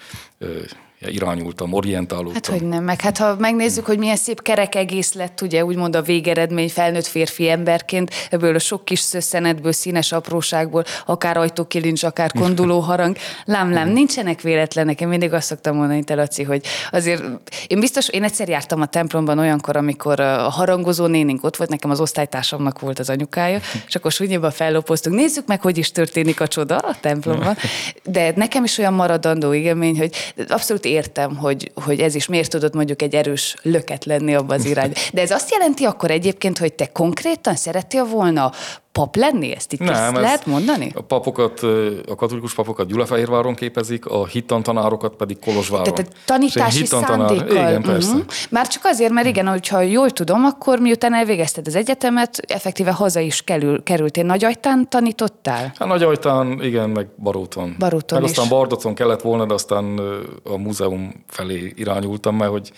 [1.05, 2.33] irányultam, orientálódtam.
[2.33, 5.95] Hát hogy nem, meg hát ha megnézzük, hogy milyen szép kerek egész lett, ugye úgymond
[5.95, 12.31] a végeredmény felnőtt férfi emberként, ebből a sok kis szösszenetből, színes apróságból, akár ajtókilincs, akár
[12.31, 15.01] konduló harang, lám, lám, nincsenek véletlenek.
[15.01, 17.23] Én mindig azt szoktam mondani, te Laci, hogy azért
[17.67, 21.89] én biztos, én egyszer jártam a templomban olyankor, amikor a harangozó nénink ott volt, nekem
[21.89, 25.15] az osztálytársamnak volt az anyukája, és akkor súnyiba fellopoztunk.
[25.15, 27.57] Nézzük meg, hogy is történik a csoda a templomban.
[28.03, 30.15] De nekem is olyan maradandó élmény, hogy
[30.47, 34.65] abszolút értem, hogy, hogy ez is miért tudott mondjuk egy erős löket lenni abban az
[34.65, 34.99] irányba.
[35.13, 38.51] De ez azt jelenti akkor egyébként, hogy te konkrétan szerettél volna
[38.91, 39.55] pap lenni?
[39.55, 40.91] Ezt itt Nem, ezt lehet mondani?
[40.95, 41.59] A papokat,
[42.07, 45.93] a katolikus papokat Gyulafehérváron képezik, a hittantanárokat pedig Kolozsváron.
[45.93, 47.47] Tehát a tanítási szándékkal.
[47.47, 48.11] Igen, persze.
[48.11, 48.25] Uh-huh.
[48.49, 53.19] Már csak azért, mert igen, hogyha jól tudom, akkor miután elvégezted az egyetemet, effektíve haza
[53.19, 54.23] is kerül, kerültél.
[54.23, 55.73] Nagyajtán tanítottál?
[55.77, 57.75] Hát Nagyajtán, igen, meg Baróton.
[57.79, 59.99] Baróton meg aztán Bardocon kellett volna, de aztán
[60.43, 62.71] a múzeum felé irányultam, mert hogy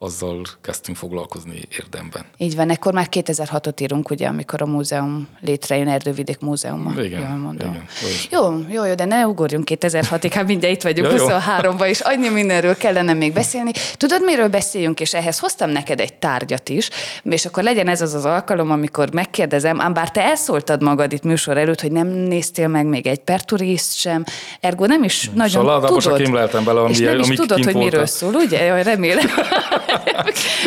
[0.00, 2.24] azzal kezdtünk foglalkozni érdemben.
[2.36, 7.02] Így van, ekkor már 2006-ot írunk, ugye, amikor a múzeum létrejön, Erdővidék Múzeuma.
[7.02, 7.68] Igen, jól mondom.
[7.68, 7.84] igen.
[8.30, 12.28] Jó, jó, jó, de ne ugorjunk 2006-ig, hát mindjárt itt vagyunk ja, 23-ban, és annyi
[12.28, 13.70] mindenről kellene még beszélni.
[13.96, 16.90] Tudod, miről beszéljünk, és ehhez hoztam neked egy tárgyat is,
[17.22, 21.22] és akkor legyen ez az az alkalom, amikor megkérdezem, ám bár te elszóltad magad itt
[21.22, 24.24] műsor előtt, hogy nem néztél meg még egy perturiszt sem,
[24.60, 26.22] ergo nem is nagyon Saládába tudod.
[26.50, 28.82] Csak bele, ami, és nem is tudod, hogy miről szól, ugye?
[28.82, 29.26] Remélem.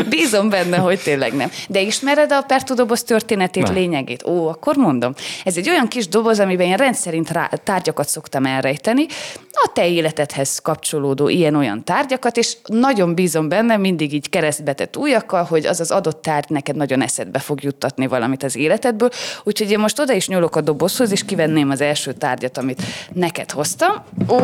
[0.10, 1.52] Bízom benne, hogy tényleg nem.
[1.68, 3.74] De ismered a pertudoboz történetét, nem.
[3.74, 4.24] lényegét?
[4.24, 5.14] Ó, akkor mondom.
[5.44, 9.06] Ez egy olyan kis doboz, amiben én rendszerint rá, tárgyakat szoktam elrejteni,
[9.52, 15.66] a te életedhez kapcsolódó ilyen-olyan tárgyakat, és nagyon bízom benne, mindig így keresztbetett újakkal, hogy
[15.66, 19.10] az az adott tárgy neked nagyon eszedbe fog juttatni valamit az életedből.
[19.44, 22.82] Úgyhogy én most oda is nyúlok a dobozhoz, és kivenném az első tárgyat, amit
[23.14, 24.04] neked hoztam.
[24.30, 24.38] Ó,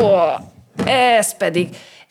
[0.84, 1.68] ez pedig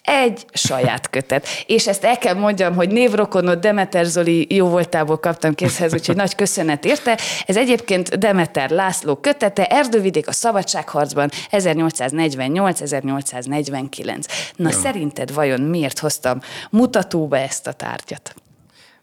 [0.07, 1.47] egy saját kötet.
[1.65, 6.35] És ezt el kell mondjam, hogy névrokonod Demeter Zoli jó voltából kaptam készhez, úgyhogy nagy
[6.35, 7.19] köszönet érte.
[7.45, 14.25] Ez egyébként Demeter László kötete, Erdővidék a szabadságharcban 1848-1849.
[14.55, 14.75] Na ja.
[14.75, 16.39] szerinted vajon miért hoztam
[16.69, 18.35] mutatóba ezt a tárgyat?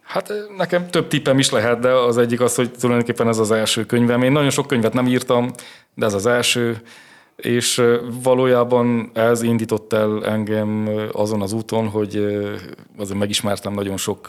[0.02, 3.84] Hát nekem több tippem is lehet, de az egyik az, hogy tulajdonképpen ez az első
[3.84, 4.22] könyvem.
[4.22, 5.50] Én nagyon sok könyvet nem írtam,
[5.94, 6.82] de ez az első
[7.36, 7.82] és
[8.22, 12.16] valójában ez indított el engem azon az úton, hogy
[12.98, 14.28] azért megismertem nagyon sok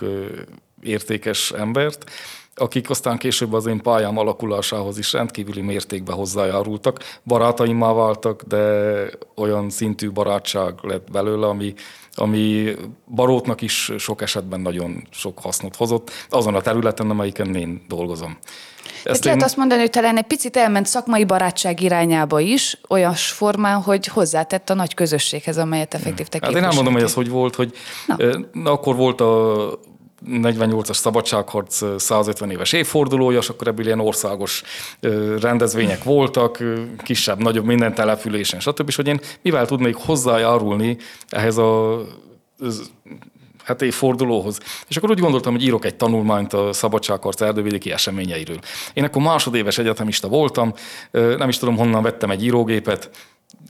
[0.81, 2.11] értékes embert,
[2.55, 6.99] akik aztán később az én pályám alakulásához is rendkívüli mértékben hozzájárultak.
[7.23, 11.73] Barátaimmal váltak, de olyan szintű barátság lett belőle, ami,
[12.13, 12.73] ami
[13.15, 18.37] barótnak is sok esetben nagyon sok hasznot hozott, azon a területen, amelyiken én dolgozom.
[19.05, 19.31] Ezt én...
[19.31, 24.07] lehet azt mondani, hogy talán egy picit elment szakmai barátság irányába is, olyas formán, hogy
[24.07, 27.73] hozzátett a nagy közösséghez, amelyet effektív te hát én elmondom, hogy ez hogy volt, hogy
[28.51, 28.71] Na.
[28.71, 29.79] akkor volt a
[30.29, 34.63] 48-as szabadságharc 150 éves évfordulója, és akkor ebből ilyen országos
[35.39, 36.63] rendezvények voltak,
[37.03, 38.87] kisebb, nagyobb, minden településen, stb.
[38.87, 40.97] És hogy én mivel tudnék hozzájárulni
[41.29, 42.01] ehhez a
[43.65, 44.59] hát évfordulóhoz.
[44.87, 48.59] És akkor úgy gondoltam, hogy írok egy tanulmányt a szabadságharc erdővidéki eseményeiről.
[48.93, 50.73] Én akkor másodéves egyetemista voltam,
[51.11, 53.09] nem is tudom honnan vettem egy írógépet,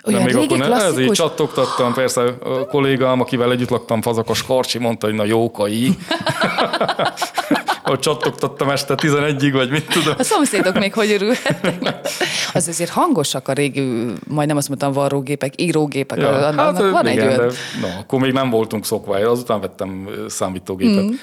[0.03, 4.43] olyan de még régi akkor ez így csattogtattam, persze a kollégám, akivel együtt laktam, Fazakas
[4.43, 5.89] Karcsi, mondta, hogy na jókai.
[7.89, 10.13] hogy csattogtattam este 11-ig, vagy mit tudom.
[10.17, 12.07] A szomszédok még hogy örülhetnek.
[12.53, 16.17] Az azért hangosak a régi, majdnem azt mondtam, varrógépek, írógépek.
[16.17, 17.47] Ja, annak hát, van igen, egy olyan...
[17.47, 21.03] de, no, akkor még nem voltunk szokva, azután vettem számítógépet.
[21.03, 21.13] Mm.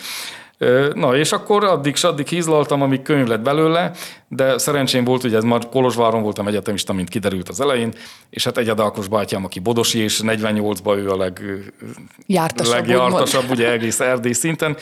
[0.94, 3.90] Na, és akkor addig addig hízlaltam, amíg könyv lett belőle,
[4.28, 7.92] de szerencsém volt, hogy ez már Kolozsváron voltam egyetemista, mint kiderült az elején,
[8.30, 11.40] és hát egyedalkos bátyám, aki Bodosi, és 48-ban ő a leg,
[12.26, 14.76] Jártasabb, legjártasabb, ugye egész Erdély szinten.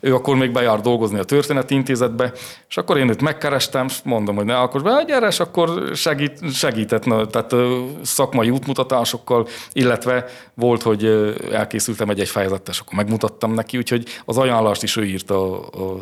[0.00, 2.32] Ő akkor még bejár dolgozni a történeti intézetbe,
[2.68, 6.52] és akkor én őt megkerestem, mondom, hogy ne alkos be, hát gyere, és akkor segít,
[6.52, 7.54] segített, na, tehát
[8.02, 11.04] szakmai útmutatásokkal, illetve volt, hogy
[11.52, 15.60] elkészültem egy-egy fejezettel, és akkor megmutattam neki, úgyhogy az ajánlást is ő írta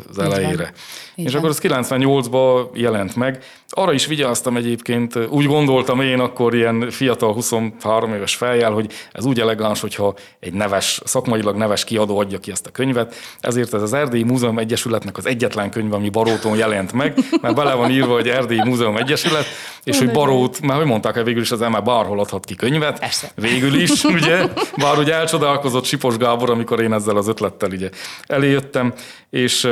[0.09, 0.71] az elejére.
[1.15, 3.43] És akkor az 98-ban jelent meg.
[3.69, 9.25] Arra is vigyáztam egyébként, úgy gondoltam én akkor ilyen fiatal 23 éves fejjel, hogy ez
[9.25, 13.15] úgy elegáns, hogyha egy neves, szakmailag neves kiadó adja ki ezt a könyvet.
[13.39, 17.73] Ezért ez az Erdélyi Múzeum Egyesületnek az egyetlen könyv, ami Baróton jelent meg, mert bele
[17.73, 19.45] van írva, hogy Erdélyi Múzeum Egyesület,
[19.83, 22.99] és hogy Barót, mert hogy mondták el végül is az ember bárhol adhat ki könyvet.
[22.99, 23.31] Persze.
[23.35, 27.89] Végül is, ugye, bár ugye elcsodálkozott Sipos Gábor, amikor én ezzel az ötlettel ugye
[28.27, 28.93] eléjöttem,
[29.29, 29.69] és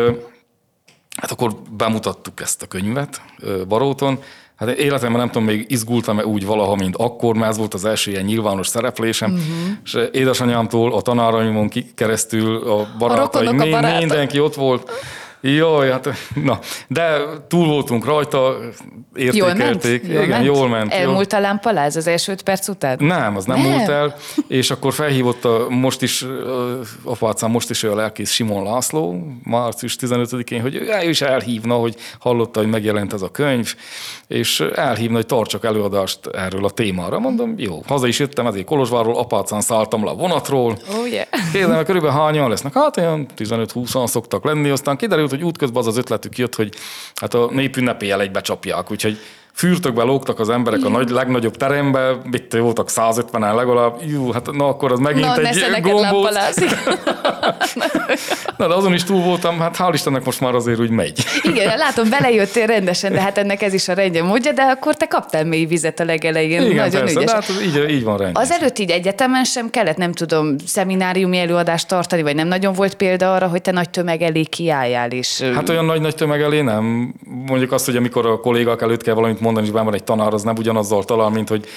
[1.16, 3.22] Hát akkor bemutattuk ezt a könyvet
[3.68, 4.20] Baróton,
[4.56, 8.12] Hát életemben nem tudom, még izgultam-e úgy valaha, mint akkor, mert ez volt az első
[8.12, 9.46] ilyen nyilvános szereplésem, uh-huh.
[9.84, 14.00] és édesanyámtól, a tanáraimon keresztül, a barátaim, a mi- barátok.
[14.00, 14.92] mindenki ott volt.
[15.46, 16.10] Jaj, hát
[16.44, 18.58] na, de túl voltunk rajta,
[19.16, 19.60] Jól ment?
[19.60, 20.04] értékelték.
[20.24, 20.94] Igen, jól ment.
[20.94, 21.02] jól.
[21.02, 22.98] Elmúlt a lámpaláz az első öt perc után?
[23.00, 23.72] Nem, az nem, Nem?
[23.72, 24.16] múlt el,
[24.48, 26.26] és akkor felhívott a, most is,
[27.04, 32.60] apácám most is olyan lelkész Simon László, március 15-én, hogy ő is elhívna, hogy hallotta,
[32.60, 33.76] hogy megjelent ez a könyv,
[34.28, 37.20] és elhívna, hogy tartsak előadást erről a témára.
[37.20, 41.26] Mondom, jó, haza is jöttem, ezért Kolozsvárról, apácán szálltam le a vonatról, Oh, yeah.
[41.52, 42.74] Kérdem, körülbelül hányan lesznek?
[42.74, 46.74] Hát olyan 15-20-an szoktak lenni, aztán kiderült, hogy útközben az az ötletük jött, hogy
[47.16, 49.18] hát a népünnepéjel egybe csapják, úgyhogy
[49.54, 54.68] fürtökbe lógtak az emberek a nagy, legnagyobb terembe, mit voltak 150-en legalább, jó, hát na
[54.68, 56.36] akkor az megint Na, egy gombóc.
[58.58, 61.24] Na, de azon is túl voltam, hát hál' Istennek most már azért úgy megy.
[61.42, 65.06] Igen, látom, belejöttél rendesen, de hát ennek ez is a rendje módja, de akkor te
[65.06, 66.62] kaptál mély vizet a legelején.
[66.62, 67.26] Igen, Nagyon persze, ügyes.
[67.26, 68.44] de hát így, így van rendben.
[68.44, 72.96] Az előtt így egyetemen sem kellett, nem tudom, szemináriumi előadást tartani, vagy nem nagyon volt
[72.96, 75.42] példa arra, hogy te nagy tömeg elé kiálljál is.
[75.42, 77.14] Hát olyan nagy-nagy tömeg elé nem.
[77.46, 80.44] Mondjuk azt, hogy amikor a kollégák előtt kell valamit mondani, és van egy tanár, az
[80.44, 81.68] nem ugyanazzal talál, mint hogy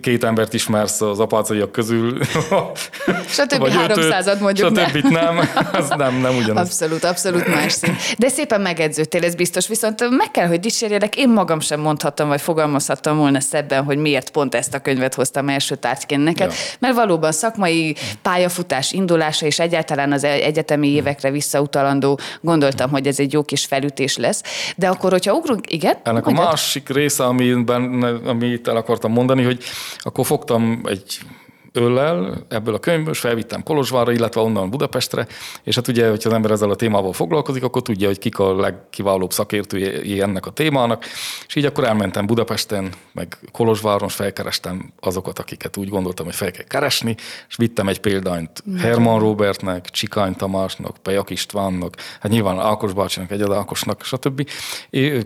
[0.00, 2.18] két embert ismersz az apácaiak közül.
[3.36, 3.58] Stb.
[3.58, 4.78] Vagy ötöt, 300-at mondjuk.
[4.78, 5.06] Stb.
[5.06, 5.38] nem.
[5.72, 6.66] Ez nem, nem ugyanaz.
[6.66, 7.96] Abszolút, abszolút más szín.
[8.18, 9.68] De szépen megedződtél, ez biztos.
[9.68, 14.30] Viszont meg kell, hogy dicsérjelek, én magam sem mondhattam, vagy fogalmazhattam volna szebben, hogy miért
[14.30, 16.50] pont ezt a könyvet hoztam első tárgyként neked.
[16.50, 16.56] Ja.
[16.78, 23.32] Mert valóban szakmai pályafutás indulása és egyáltalán az egyetemi évekre visszautalandó gondoltam, hogy ez egy
[23.32, 24.42] jó kis felütés lesz.
[24.76, 25.96] De akkor, hogyha ugrunk, igen?
[26.02, 26.51] Ennek a Mondjad.
[26.52, 29.62] Másik része, amiben, amit el akartam mondani, hogy
[29.98, 31.18] akkor fogtam egy
[31.72, 35.26] öllel ebből a könyvből, és felvittem Kolozsvárra, illetve onnan Budapestre,
[35.62, 38.56] és hát ugye, hogyha az ember ezzel a témával foglalkozik, akkor tudja, hogy kik a
[38.56, 41.04] legkiválóbb szakértői ennek a témának,
[41.46, 46.50] és így akkor elmentem Budapesten, meg Kolozsváron, és felkerestem azokat, akiket úgy gondoltam, hogy fel
[46.50, 47.14] kell keresni,
[47.48, 53.52] és vittem egy példányt Herman Robertnek, Csikány Tamásnak, Pejak Istvánnak, hát nyilván Ákos bácsinak, Egyed
[53.52, 54.48] Ákosnak, stb.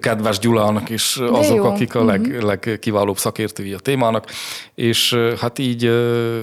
[0.00, 4.26] Kedves Gyulának is azok, akik a leg, legkiválóbb szakértői a témának,
[4.74, 5.84] és hát így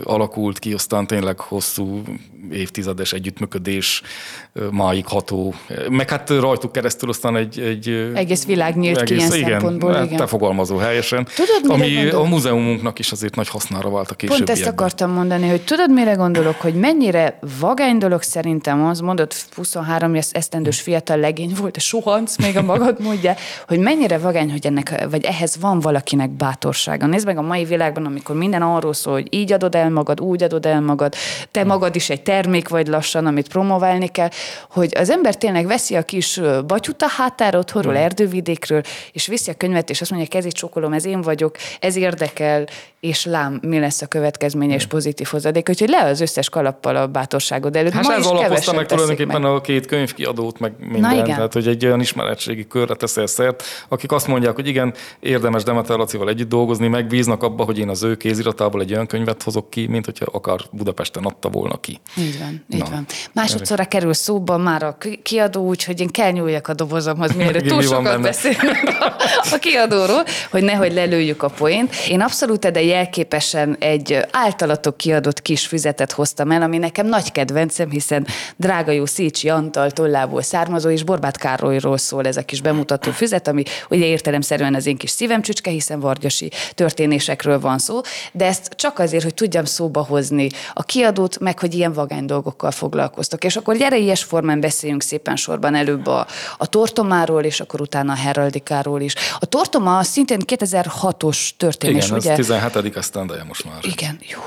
[0.03, 2.01] alakult ki aztán tényleg hosszú
[2.51, 4.01] évtizedes együttműködés,
[4.71, 5.53] máig ható,
[5.89, 7.59] meg hát rajtuk keresztül aztán egy...
[7.59, 10.17] egy Egész világ nyílt ki ilyen igen, szempontból, hát igen.
[10.17, 11.27] Te fogalmazó helyesen.
[11.35, 12.25] Tudod, ami gondolok?
[12.25, 14.73] a múzeumunknak is azért nagy hasznára vált a Pont ezt későbbiekben.
[14.73, 20.81] akartam mondani, hogy tudod, mire gondolok, hogy mennyire vagány dolog szerintem az, mondott 23 esztendős
[20.81, 23.35] fiatal legény volt, a suhanc, még a magad mondja,
[23.67, 27.05] hogy mennyire vagány, hogy ennek, vagy ehhez van valakinek bátorsága.
[27.05, 30.43] Nézd meg a mai világban, amikor minden arról szól, hogy így adod el magad, úgy
[30.43, 31.13] adod el magad,
[31.51, 34.29] te magad is egy termék vagy lassan, amit promoválni kell,
[34.69, 39.51] hogy az ember tényleg veszi a kis ö, batyut a hátára otthonról, erdővidékről, és viszi
[39.51, 42.65] a könyvet, és azt mondja, kezét csokolom, ez én vagyok, ez érdekel,
[43.03, 45.69] és lám, mi lesz a következménye és pozitív hozadék.
[45.69, 47.91] Úgyhogy le az összes kalappal a bátorságod előtt.
[47.91, 49.51] Hát Ma ez alapozta meg tulajdonképpen meg.
[49.51, 51.11] a két könyvkiadót, meg minden.
[51.11, 51.25] igen.
[51.25, 55.97] Tehát, hogy egy olyan ismeretségi körre teszel szert, akik azt mondják, hogy igen, érdemes Demeter
[55.97, 59.87] Lacival együtt dolgozni, megbíznak abba, hogy én az ő kéziratából egy olyan könyvet hozok ki,
[59.87, 61.99] mint hogyha akár Budapesten adta volna ki.
[62.23, 62.89] Így van, így Na.
[62.89, 63.05] van.
[63.31, 67.81] Másodszorra kerül szóba már a ki- kiadó, úgyhogy én kell nyúljak a dobozomhoz, mielőtt túl
[67.81, 68.97] sokat beszélünk
[69.51, 71.95] a, kiadóról, hogy nehogy lelőjük a poént.
[72.09, 77.89] Én abszolút de jelképesen egy általatok kiadott kis füzetet hoztam el, ami nekem nagy kedvencem,
[77.89, 83.11] hiszen drága jó Szécsi Antal tollából származó, és Borbát Károlyról szól ez a kis bemutató
[83.11, 88.45] füzet, ami ugye értelemszerűen az én kis szívem csücske, hiszen vargyasi történésekről van szó, de
[88.45, 93.43] ezt csak azért, hogy tudjam szóba hozni a kiadót, meg hogy ilyen vagány dolgokkal foglalkoztok.
[93.43, 98.11] És akkor gyere ilyes formán beszéljünk szépen sorban előbb a, a tortomáról, és akkor utána
[98.11, 99.15] a heraldikáról is.
[99.39, 102.31] A tortoma szintén 2006-os történés, Igen, ugye?
[102.31, 102.97] ez 17.
[102.97, 103.75] esztendeje most már.
[103.81, 104.39] Igen, jó.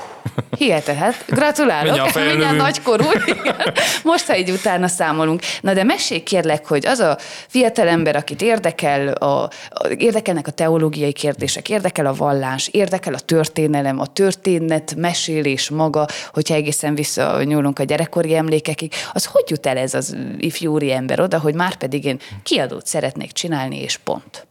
[0.57, 1.25] Hihetethet.
[1.27, 1.93] Gratulálok.
[1.93, 2.27] Mindjárt.
[2.29, 3.03] Mindjárt nagykorú.
[3.25, 3.55] Igen.
[4.03, 5.41] Most, ha így utána számolunk.
[5.61, 9.49] Na de mesélj kérlek, hogy az a fiatalember, akit érdekel a, a,
[9.97, 16.55] érdekelnek a teológiai kérdések, érdekel a vallás, érdekel a történelem, a történet mesélés maga, hogyha
[16.55, 16.95] egészen
[17.57, 21.75] visszanyúlunk a gyerekkori emlékekig, az hogy jut el ez az ifjúri ember oda, hogy már
[21.75, 24.46] pedig én kiadót szeretnék csinálni, és pont.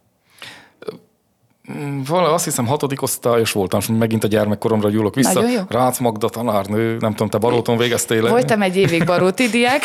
[2.09, 5.43] Vala, azt hiszem hatodik osztályos voltam, és megint a gyermekkoromra gyúlok vissza.
[5.69, 8.31] Rácz Magda tanárnő, nem tudom, te Baróton végeztél le?
[8.31, 9.83] Voltam egy évig baróti diák,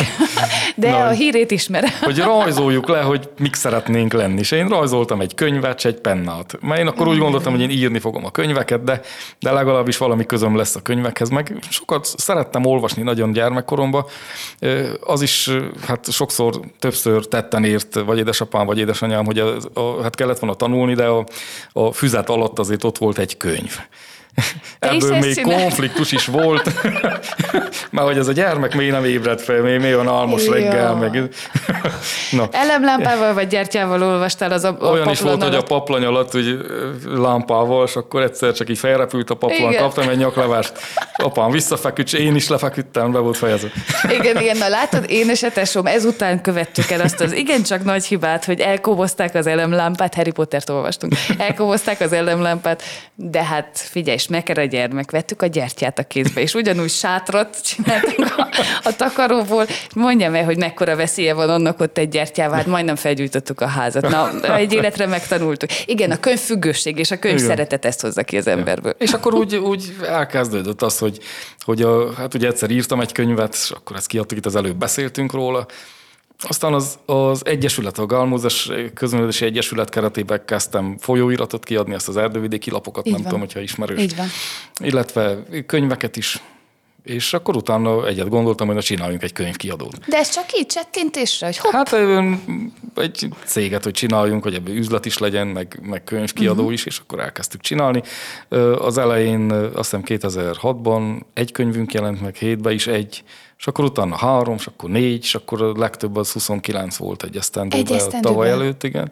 [0.76, 1.90] de Na, a hírét ismerem.
[2.02, 4.40] hogy rajzoljuk le, hogy mik szeretnénk lenni.
[4.40, 6.58] És én rajzoltam egy könyvet, és egy pennát.
[6.62, 9.02] Mert én akkor úgy gondoltam, hogy én írni fogom a könyveket, de,
[9.40, 11.30] de legalábbis valami közöm lesz a könyvekhez.
[11.30, 14.06] Meg sokat szerettem olvasni nagyon gyermekkoromban.
[15.00, 15.50] Az is,
[15.88, 20.56] hát sokszor, többször tetten ért, vagy édesapám, vagy édesanyám, hogy a, a, hát kellett volna
[20.56, 21.24] tanulni, de a,
[21.74, 23.80] a füzet alatt azért ott volt egy könyv.
[24.80, 25.62] Ebből még csináltad?
[25.62, 26.72] konfliktus is volt,
[27.92, 30.54] mert hogy ez a gyermek még nem ébredt fel, még, még olyan almos Ja.
[30.54, 31.12] reggel, meg...
[32.32, 35.68] Na, Elemlámpával vagy gyertyával olvastál az a, a olyan is paplan volt, hogy a alatt?
[35.68, 36.58] paplany alatt úgy
[37.16, 39.82] lámpával, és akkor egyszer csak így felrepült a paplan, Igen.
[39.82, 40.72] kaptam egy nyaklevást,
[41.16, 43.70] apám visszafeküdt, én is lefeküdtem, be volt fejezve.
[44.10, 48.06] Igen, igen, na látod, én és a tesóm ezután követtük el azt az igencsak nagy
[48.06, 52.84] hibát, hogy elkobozták az elemlámpát, Harry Pottert olvastunk, elkobozták az elemlámpát,
[53.16, 58.38] de hát figyelj, smeker a gyermek, vettük a gyertyát a kézbe, és ugyanúgy sátrat csináltunk
[58.38, 58.50] a,
[58.84, 59.66] a takaróból.
[59.96, 64.10] Mondjam el, hogy mekkora veszélye van annak ott egy gyertyával, hát majdnem felgyújtottuk a házat.
[64.10, 65.70] Na, egy életre megtanultuk.
[65.86, 67.48] Igen, a könyvfüggőség és a könyv Igen.
[67.48, 68.96] szeretet ezt hozza ki az emberből.
[68.98, 71.20] És akkor úgy, úgy elkezdődött az, hogy,
[71.60, 74.76] hogy a, hát ugye egyszer írtam egy könyvet, és akkor ezt kiadtuk, itt az előbb
[74.76, 75.66] beszéltünk róla,
[76.42, 82.72] aztán az, az Egyesület, a Galmózes Közművelési Egyesület keretében kezdtem folyóiratot kiadni, ezt az erdővidéki
[82.72, 83.32] lapokat, Így nem van.
[83.32, 84.02] tudom, hogyha ismerős.
[84.02, 84.28] Így van.
[84.80, 86.42] Illetve könyveket is.
[87.04, 90.08] És akkor utána egyet gondoltam, hogy na csináljunk egy könyvkiadót.
[90.08, 91.96] De ez csak így csettintésre, hogy hopp, Hát
[92.96, 96.74] egy céget, hogy csináljunk, hogy ebből üzlet is legyen, meg, meg könyvkiadó uh-huh.
[96.74, 98.02] is, és akkor elkezdtük csinálni.
[98.78, 103.24] Az elején azt hiszem 2006-ban egy könyvünk jelent meg, hétben is egy,
[103.62, 107.36] és akkor utána három, és akkor négy, és akkor a legtöbb az 29 volt egy
[107.36, 109.12] esztendőben, tavaly előtt, igen.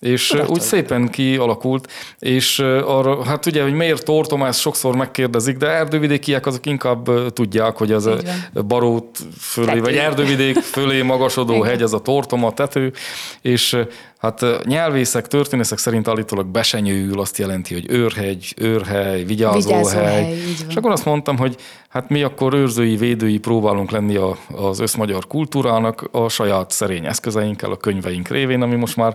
[0.00, 5.56] És ö, úgy szépen kialakult, és arra, hát ugye, hogy miért tortom, ezt sokszor megkérdezik,
[5.56, 8.16] de erdővidékiek azok inkább tudják, hogy az a
[8.66, 9.80] barót fölé, Tető.
[9.80, 12.92] vagy erdővidék fölé magasodó hegy, az a tortoma, tető,
[13.42, 13.76] és
[14.18, 19.78] hát nyelvészek, történészek szerint állítólag besenyőül azt jelenti, hogy őrhegy, őrhely, vigyázóhely.
[19.78, 20.38] Vigyázóhely.
[20.68, 21.56] És akkor azt mondtam, hogy
[21.94, 27.70] hát mi akkor őrzői, védői próbálunk lenni a, az összmagyar kultúrának a saját szerény eszközeinkkel,
[27.70, 29.14] a könyveink révén, ami most már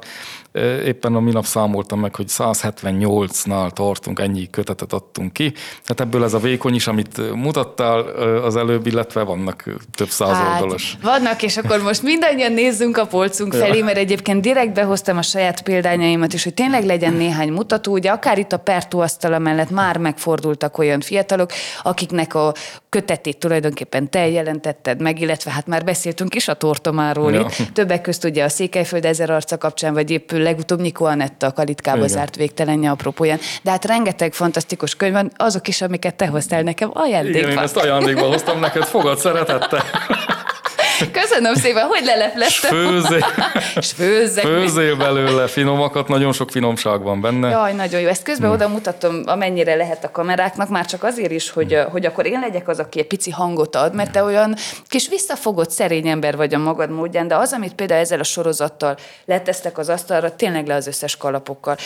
[0.51, 5.53] ö, éppen a minap számoltam meg, hogy 178-nál tartunk, ennyi kötetet adtunk ki.
[5.85, 9.63] Hát ebből ez a vékony is, amit mutattál ö, az előbb, illetve vannak
[9.95, 10.97] több száz oldalas.
[11.01, 15.21] Hát, vannak, és akkor most mindannyian nézzünk a polcunk felé, mert egyébként direkt behoztam a
[15.21, 17.91] saját példányaimat is, hogy tényleg legyen néhány mutató.
[17.91, 21.51] Ugye akár itt a Pertó asztala mellett már megfordultak olyan fiatalok,
[21.83, 22.53] akiknek a
[22.89, 27.39] kötetét tulajdonképpen te jelentetted meg, illetve hát már beszéltünk is a tortomáról Ja.
[27.39, 27.73] itt.
[27.73, 31.97] Többek közt ugye a Székelyföld ezer arca kapcsán, vagy épp legutóbb Nikó Anetta a Kalitkába
[31.97, 32.09] Igen.
[32.09, 33.39] zárt végtelenje apropóján.
[33.61, 37.37] De hát rengeteg fantasztikus könyv van, azok is, amiket te hoztál nekem ajándékba.
[37.37, 39.83] Igen, én ezt ajándékba hoztam neked, fogad szeretettel,
[41.11, 42.69] Köszönöm szépen, hogy és leleplettem.
[42.69, 43.19] főzé,
[43.95, 47.49] főzzek főzél belőle finomakat, nagyon sok finomság van benne.
[47.49, 48.07] Jaj, nagyon jó.
[48.07, 52.25] Ezt közben oda mutatom, amennyire lehet a kameráknak, már csak azért is, hogy, hogy akkor
[52.25, 54.55] én legyek az, aki egy pici hangot ad, mert te olyan
[54.87, 58.97] kis visszafogott, szerény ember vagy a magad módján, de az, amit például ezzel a sorozattal
[59.25, 61.77] letesztek az asztalra, tényleg le az összes kalapokkal.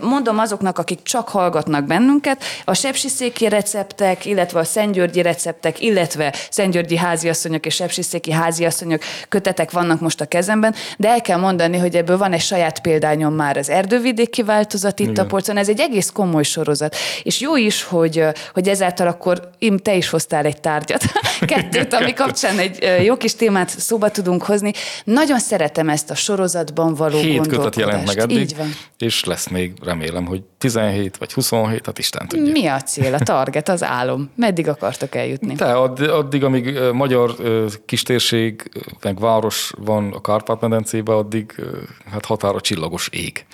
[0.00, 6.96] Mondom azoknak, akik csak hallgatnak bennünket, a sepsiszéki receptek, illetve a szentgyörgyi receptek, illetve szentgyörgyi
[6.96, 8.30] háziasszonyok és sepsiszéki
[8.62, 12.80] háziasszonyok kötetek vannak most a kezemben, de el kell mondani, hogy ebből van egy saját
[12.80, 15.56] példányom már az erdővidéki változat itt a polcon.
[15.56, 16.96] Ez egy egész komoly sorozat.
[17.22, 21.02] És jó is, hogy, hogy ezáltal akkor Im, te is hoztál egy tárgyat,
[21.40, 24.72] kettőt, ami kapcsán egy jó kis témát szóba tudunk hozni.
[25.04, 27.78] Nagyon szeretem ezt a sorozatban való Hét gondolkodást.
[27.78, 28.74] jelent meg eddig, Így van.
[28.98, 32.52] és lesz még, remélem, hogy 17 vagy 27, hát Isten tudja.
[32.52, 34.30] Mi a cél, a target, az álom?
[34.36, 35.54] Meddig akartok eljutni?
[35.54, 37.34] Te, add- addig, amíg magyar
[37.86, 41.54] kistérség, ö, meg város van a Kárpát-medencében, addig
[42.10, 43.46] hát határa csillagos ég.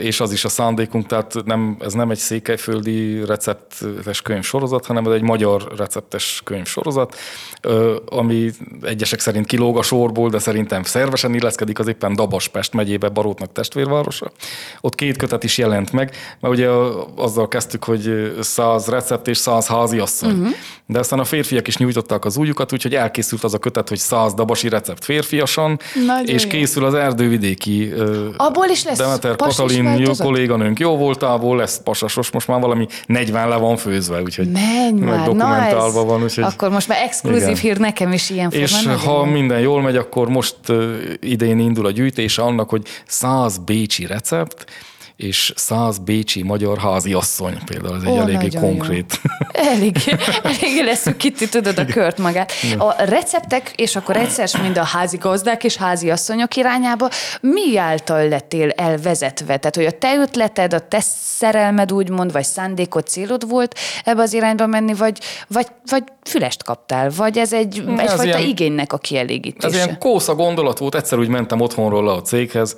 [0.00, 5.12] És az is a szándékunk, tehát nem, ez nem egy székelyföldi receptes könyvsorozat, hanem ez
[5.12, 7.16] egy magyar receptes könyvsorozat,
[8.06, 8.50] ami
[8.82, 14.30] egyesek szerint kilóg a sorból, de szerintem szervesen illeszkedik az éppen Dabaspest megyébe, Barótnak testvérvárosa.
[14.80, 16.68] Ott két kötet is jelent meg, mert ugye
[17.16, 20.30] azzal kezdtük, hogy száz recept és száz háziasszony.
[20.30, 20.54] Uh-huh.
[20.86, 24.34] De aztán a férfiak is nyújtották az újukat, úgyhogy elkészült az a kötet, hogy száz
[24.34, 26.48] dabasi recept férfiasan, Nagyon és jó.
[26.48, 27.92] készül az erdővidéki
[28.36, 32.86] Abból is lesz Demeter pasis Katalin jó kolléganőnk jó voltából lesz pasasos, most már valami
[33.06, 36.44] 40 le van főzve, úgyhogy Menj már, dokumentálva van, úgyhogy...
[36.44, 37.56] akkor most már exkluzív Igen.
[37.56, 38.98] hír nekem is ilyen És formán.
[38.98, 40.56] ha minden jól megy, akkor most
[41.20, 44.64] idén indul a gyűjtése annak, hogy 100 bécsi recept,
[45.18, 48.68] és száz bécsi magyar háziasszony például, ez egy Ó, eléggé nagyon jó.
[48.68, 49.20] konkrét.
[49.52, 49.96] Elég,
[50.42, 52.52] elég leszűkíti, tudod, a kört magát.
[52.78, 57.08] A receptek, és akkor egyszer mind a házigazdák és házi asszonyok irányába,
[57.40, 59.56] mi által lettél elvezetve?
[59.56, 64.32] Tehát, hogy a te ötleted, a te szerelmed úgymond, vagy szándékod, célod volt ebbe az
[64.32, 68.98] irányba menni, vagy, vagy, vagy fülest kaptál, vagy ez egy ez egyfajta ilyen- igénynek a
[69.02, 69.76] Ez kielégítése?
[69.76, 72.74] ilyen kósza gondolat volt, egyszer úgy mentem otthonról le a céghez,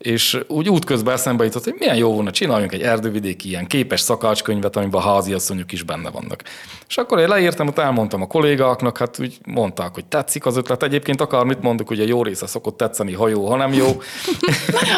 [0.00, 4.76] és úgy útközben eszembe jutott, hogy milyen jó volna, csináljunk egy erdővidéki ilyen képes szakácskönyvet,
[4.76, 6.42] amiben a háziasszonyok is benne vannak.
[6.88, 10.82] És akkor én leírtam, ott elmondtam a kollégáknak, hát úgy mondták, hogy tetszik az ötlet.
[10.82, 13.86] Egyébként akármit mondok, ugye jó része szokott tetszeni, ha jó, ha nem jó.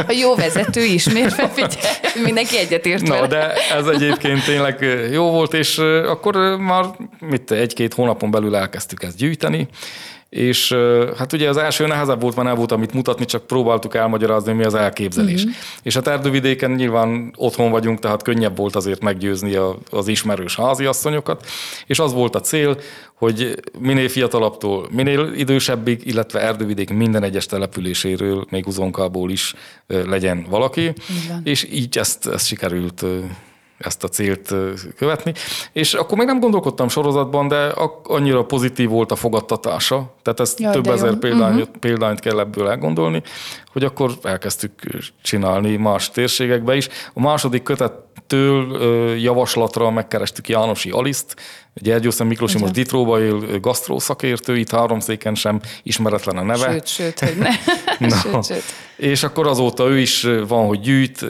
[0.09, 1.93] A jó vezető ismér felfigyel,
[2.25, 3.27] mindenki egyetért Na, vele.
[3.27, 6.85] de ez egyébként tényleg jó volt, és akkor már
[7.21, 9.69] mit, egy-két hónapon belül elkezdtük ezt gyűjteni,
[10.33, 10.77] és
[11.17, 14.65] hát ugye az első nehezebb volt, mert nem volt amit mutatni, csak próbáltuk elmagyarázni, mi
[14.65, 15.43] az elképzelés.
[15.43, 15.53] Mm-hmm.
[15.83, 21.47] És hát erdővidéken nyilván otthon vagyunk, tehát könnyebb volt azért meggyőzni a, az ismerős háziasszonyokat,
[21.87, 22.79] és az volt a cél,
[23.15, 29.55] hogy minél fiatalabbtól, minél idősebbig, illetve erdővidék minden egyes településéről, még uzonkából is
[29.87, 30.93] legyen valaki,
[31.45, 33.05] és így ezt, ezt sikerült
[33.87, 34.55] ezt a célt
[34.97, 35.33] követni.
[35.73, 37.73] És akkor még nem gondolkodtam sorozatban, de
[38.03, 41.77] annyira pozitív volt a fogadtatása, tehát ezt Jaj, több ezer példányt, uh-huh.
[41.77, 43.23] példányt kell ebből elgondolni,
[43.73, 44.73] hogy akkor elkezdtük
[45.23, 46.89] csinálni más térségekbe is.
[47.15, 48.79] A második kötettől
[49.17, 51.37] javaslatra megkerestük Jánosi Aliszt,
[51.75, 56.71] Gyergyószem Miklósi most Ditróba él, ö, gasztró szakértő, itt háromszéken sem ismeretlen a neve.
[56.71, 57.51] Sőt, sőt, hogy ne.
[58.09, 58.17] Na.
[58.17, 58.63] Sőt, sőt.
[58.97, 61.27] És akkor azóta ő is van, hogy gyűjt,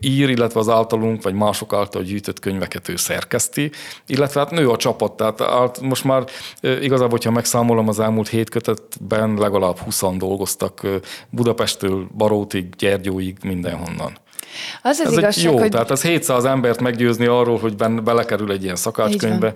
[0.00, 3.70] ír, illetve az általunk, vagy mások által gyűjtött könyveket ő szerkeszti,
[4.06, 6.24] illetve hát nő a csapat, tehát át- most már
[6.60, 10.96] igazából, hogyha megszámolom az elmúlt hét kötetben, legalább 20 dolgoztak ö,
[11.30, 14.20] Budapesttől, Barótig, Gyergyóig, mindenhonnan.
[14.82, 18.00] Az az Ez igazság, egy jó, hogy tehát ez 700 embert meggyőzni arról, hogy benne
[18.00, 19.54] belekerül egy ilyen szakácskönyvbe,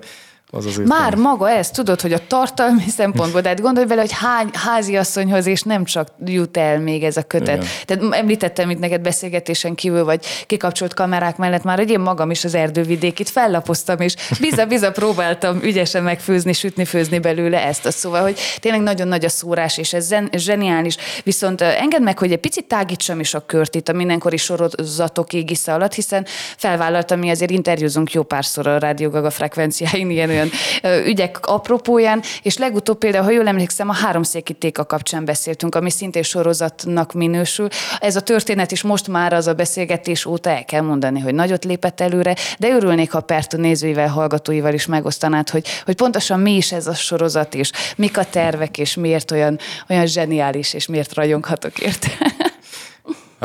[0.56, 4.00] az azért Már nem- maga ez, tudod, hogy a tartalmi szempontból, de hát gondolj bele,
[4.00, 7.62] hogy hány háziasszonyhoz, és nem csak jut el még ez a kötet.
[7.62, 7.68] Igen.
[7.84, 12.44] Tehát említettem itt neked beszélgetésen kívül, vagy kikapcsolt kamerák mellett már, hogy én magam is
[12.44, 17.86] az erdővidékit fellapoztam, és biza-biza próbáltam ügyesen megfőzni, sütni, főzni belőle ezt.
[17.86, 20.96] Azt szóval, hogy tényleg nagyon nagy a szórás, és ez zseniális.
[21.24, 25.74] Viszont engedd meg, hogy egy picit tágítsam is a kört itt a mindenkori sorozatok égisze
[25.74, 26.26] alatt, hiszen
[26.56, 30.45] felvállaltam, mi azért interjúzunk jó párszor a Rádió Gaga frekvenciáin, ilyen olyan
[30.82, 35.90] ö, ügyek apropóján, és legutóbb például, ha jól emlékszem, a háromszéki téka kapcsán beszéltünk, ami
[35.90, 37.68] szintén sorozatnak minősül.
[37.98, 41.64] Ez a történet is most már az a beszélgetés óta el kell mondani, hogy nagyot
[41.64, 46.72] lépett előre, de örülnék, ha Pertu nézőivel, hallgatóival is megosztanád, hogy, hogy pontosan mi is
[46.72, 51.78] ez a sorozat, és mik a tervek, és miért olyan, olyan zseniális, és miért rajonghatok
[51.78, 52.08] érte.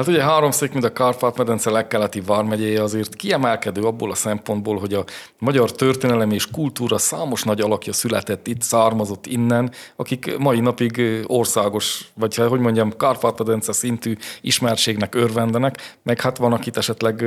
[0.01, 5.03] Hát ugye háromszék, mint a Kárpát-medence legkeleti vármegyéje azért kiemelkedő abból a szempontból, hogy a
[5.39, 12.11] magyar történelem és kultúra számos nagy alakja született itt, származott innen, akik mai napig országos,
[12.13, 17.25] vagy hát, hogy mondjam, Kárpát-medence szintű ismertségnek örvendenek, meg hát van, akit esetleg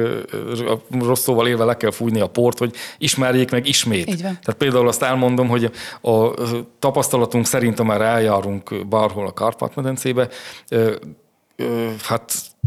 [1.00, 4.08] rossz szóval élve le kell fújni a port, hogy ismerjék meg ismét.
[4.08, 4.38] Így van.
[4.42, 5.70] Tehát például azt elmondom, hogy
[6.02, 6.30] a
[6.78, 10.28] tapasztalatunk szerint, amár eljárunk bárhol a Kárpát-medencébe,
[10.68, 10.94] ö,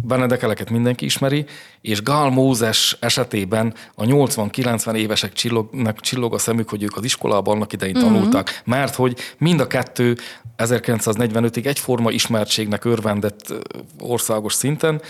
[0.03, 1.45] ö, hát Benedekeleket mindenki ismeri,
[1.87, 7.55] és Gál Mózes esetében a 80-90 évesek csillognak, csillog a szemük, hogy ők az iskolában
[7.55, 8.05] annak idején Mhm.
[8.05, 10.17] tanultak, mert hogy mind a kettő
[10.57, 13.53] 1945-ig egyforma ismertségnek örvendett
[13.99, 15.01] országos szinten,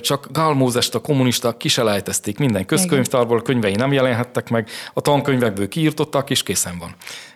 [0.00, 6.30] csak Gál Mózest a kommunisták kiselejtezték minden közkönyvtárból, könyvei nem jelenhettek meg, a tankönyvekből kiírtották,
[6.30, 6.94] és készen van.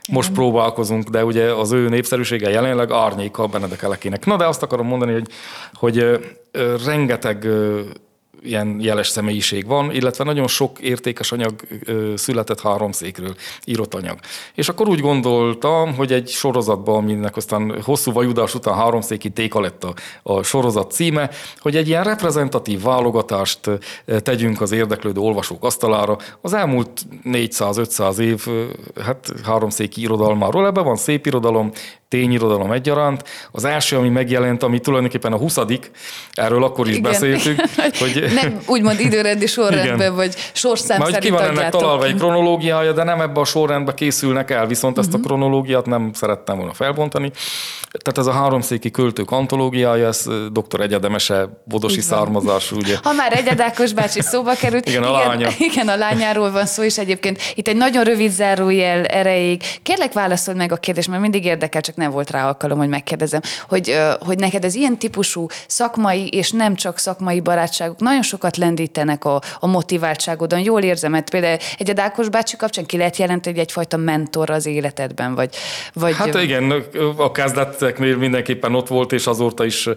[0.08, 4.26] Most próbálkozunk, de ugye az ő népszerűsége jelenleg árnyéka a Benedek Elekének.
[4.26, 5.28] Na, de azt akarom mondani, hogy,
[5.74, 6.20] hogy
[6.84, 7.46] rengeteg
[8.42, 11.54] ilyen jeles személyiség van, illetve nagyon sok értékes anyag
[12.14, 13.34] született háromszékről,
[13.64, 14.18] írott anyag.
[14.54, 19.84] És akkor úgy gondoltam, hogy egy sorozatban, aminek aztán hosszú vajudás után háromszéki téka lett
[19.84, 23.60] a, a sorozat címe, hogy egy ilyen reprezentatív válogatást
[24.22, 26.16] tegyünk az érdeklődő olvasók asztalára.
[26.40, 28.46] Az elmúlt 400-500 év
[29.02, 31.70] hát háromszéki irodalmáról, ebben van szép irodalom,
[32.08, 33.24] tényirodalom egyaránt.
[33.50, 35.56] Az első, ami megjelent, ami tulajdonképpen a 20
[36.32, 37.10] erről akkor is Igen.
[37.10, 37.60] beszéltük,
[38.00, 40.14] hogy Nem úgymond időrendi sorrendben, Igen.
[40.14, 44.50] vagy sorszám Majd ki van ennek találva egy kronológiája, de nem ebbe a sorrendbe készülnek
[44.50, 45.16] el, viszont ezt Mhm.
[45.20, 47.30] a kronológiát nem szerettem volna felbontani.
[48.02, 50.80] Tehát ez a háromszéki költők antológiája, ez dr.
[50.80, 52.96] Egyedemese, bodosi származású, ugye.
[53.02, 54.88] Ha már Egyedákos bácsi szóba került.
[54.88, 55.48] Igen, a lánya.
[55.58, 59.62] Igen, a lányáról van szó, és egyébként itt egy nagyon rövid zárójel erejéig.
[59.82, 63.40] Kérlek válaszold meg a kérdést, mert mindig érdekel, csak nem volt rá alkalom, hogy megkérdezem,
[63.68, 69.24] hogy, hogy neked az ilyen típusú szakmai, és nem csak szakmai barátságok nagyon sokat lendítenek
[69.24, 70.60] a, a motiváltságodon.
[70.60, 74.66] Jól érzem, mert például egy Adákos bácsi kapcsán ki lehet jelenteni, hogy egyfajta mentor az
[74.66, 75.56] életedben, vagy...
[75.92, 76.84] vagy Hát igen,
[77.16, 79.88] a kezdeteknél mindenképpen ott volt, és azóta is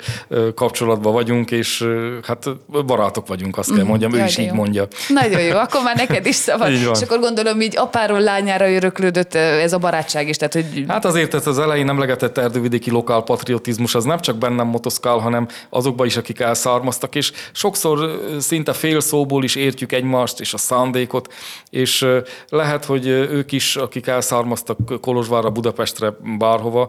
[0.56, 1.88] kapcsolatban vagyunk, és
[2.28, 2.46] hát
[2.86, 3.88] barátok vagyunk, azt kell mhm.
[3.88, 4.88] mondjam, Jaj, ő is így mondja.
[5.08, 6.72] Nagyon jó, akkor már neked is szabad.
[6.72, 10.38] és akkor gondolom, így apáról lányára öröklődött ez a barátság is.
[10.38, 10.86] Tehát, hogy...
[10.88, 15.48] Hát azért ez az elején emlegetett erdővidéki lokál patriotizmus, az nem csak bennem motoszkál, hanem
[15.70, 21.34] azokban is, akik elszármaztak, és sokszor szinte fél szóból is értjük egymást és a szándékot,
[21.70, 22.08] és
[22.50, 26.88] lehet, hogy ők is, akik elszármaztak Kolozsvárra, Budapestre, bárhova,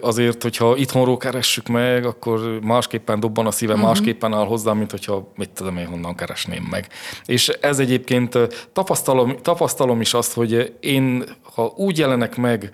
[0.00, 3.88] azért, hogyha itthonról keressük meg, akkor másképpen dobban a szíve, uh-huh.
[3.88, 6.88] másképpen áll hozzá, mint hogyha mit tudom én honnan keresném meg.
[7.26, 8.38] És ez egyébként
[8.72, 12.70] tapasztalom, tapasztalom is azt, hogy én, ha úgy jelenek meg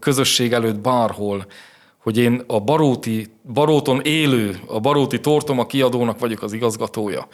[0.00, 1.46] közösség előtt bárhol,
[2.02, 7.26] hogy én a baróti, baróton élő, a baróti tortoma kiadónak vagyok az igazgatója,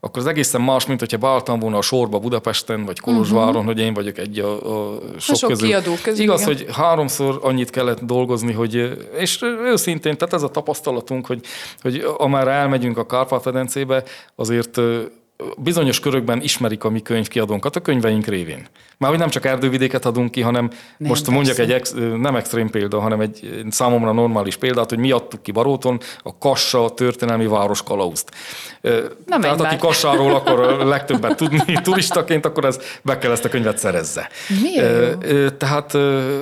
[0.00, 3.64] akkor az egészen más, mint hogyha beálltam volna a sorba Budapesten, vagy Kolozsváron, uh-huh.
[3.64, 5.68] hogy én vagyok egy a, a sok, a sok közül.
[5.68, 6.24] Kiadó közül.
[6.24, 6.54] Igaz, igen.
[6.54, 11.40] hogy háromszor annyit kellett dolgozni, hogy, és őszintén, tehát ez a tapasztalatunk, hogy,
[11.80, 14.02] hogy amára elmegyünk a Kárpát-medencébe,
[14.34, 14.80] azért
[15.56, 18.66] bizonyos körökben ismerik a mi könyvkiadónkat a könyveink révén.
[18.98, 22.70] Már hogy nem csak erdővidéket adunk ki, hanem nem, most mondjak egy ex, nem extrém
[22.70, 27.82] példa, hanem egy számomra normális példát, hogy mi adtuk ki Baróton a Kassa történelmi város
[27.82, 28.30] kalauzt.
[29.26, 33.78] Nem Tehát aki Kassáról akar legtöbbet tudni turistaként, akkor ez be kell ezt a könyvet
[33.78, 34.28] szerezze.
[34.62, 35.54] Miért?
[35.54, 35.96] Tehát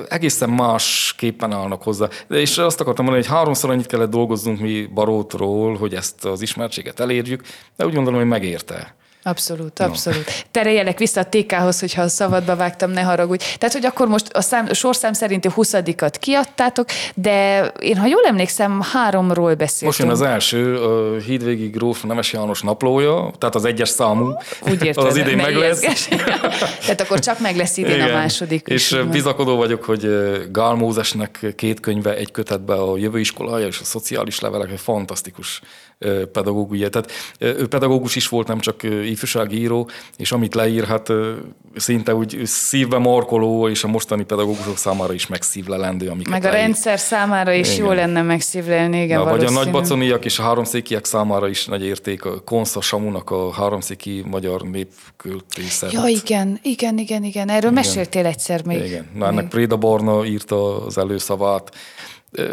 [0.07, 2.07] egészen másképpen állnak hozzá.
[2.29, 6.99] És azt akartam mondani, hogy háromszor annyit kellett dolgoznunk mi Barótról, hogy ezt az ismertséget
[6.99, 7.41] elérjük,
[7.77, 8.84] de úgy gondolom, hogy megérte.
[9.27, 10.25] Abszolút, abszolút.
[10.25, 10.31] No.
[10.51, 13.43] Tereljelek vissza a TK-hoz, hogyha a szabadba vágtam, ne haragudj.
[13.57, 18.25] Tehát, hogy akkor most a, szám, a sorszám szerinti huszadikat kiadtátok, de én, ha jól
[18.25, 19.85] emlékszem, háromról beszéltünk.
[19.85, 24.33] Most jön az első, a Hídvégi Gróf Nemes János naplója, tehát az egyes számú.
[24.69, 26.07] Úgy értem, az idén meg lesz.
[26.85, 28.09] tehát akkor csak meg lesz idén Igen.
[28.09, 28.67] a második.
[28.67, 29.03] És is.
[29.03, 30.07] bizakodó vagyok, hogy
[30.51, 35.61] Gál Mózesnek két könyve egy kötetbe a jövő iskolája és a szociális levelek, egy fantasztikus
[36.31, 36.79] pedagógus.
[36.79, 41.11] Tehát ő pedagógus is volt, nem csak ifjúsági író, és amit leír, hát
[41.75, 46.59] szinte úgy szívbe markoló, és a mostani pedagógusok számára is megszívlelendő, amiket Meg a leír.
[46.59, 47.85] rendszer számára is igen.
[47.85, 52.25] jó lenne megszívlelni, igen, Na, Vagy a nagybaconiak és a háromszékiek számára is nagy érték,
[52.25, 55.91] a Konsza Samunak a háromszéki magyar népköltészet.
[55.91, 57.49] Ja, igen, igen, igen, igen.
[57.49, 57.73] Erről igen.
[57.73, 58.85] meséltél egyszer még.
[58.85, 59.09] Igen.
[59.13, 61.75] Na, ennek Préda Barna írta az előszavát,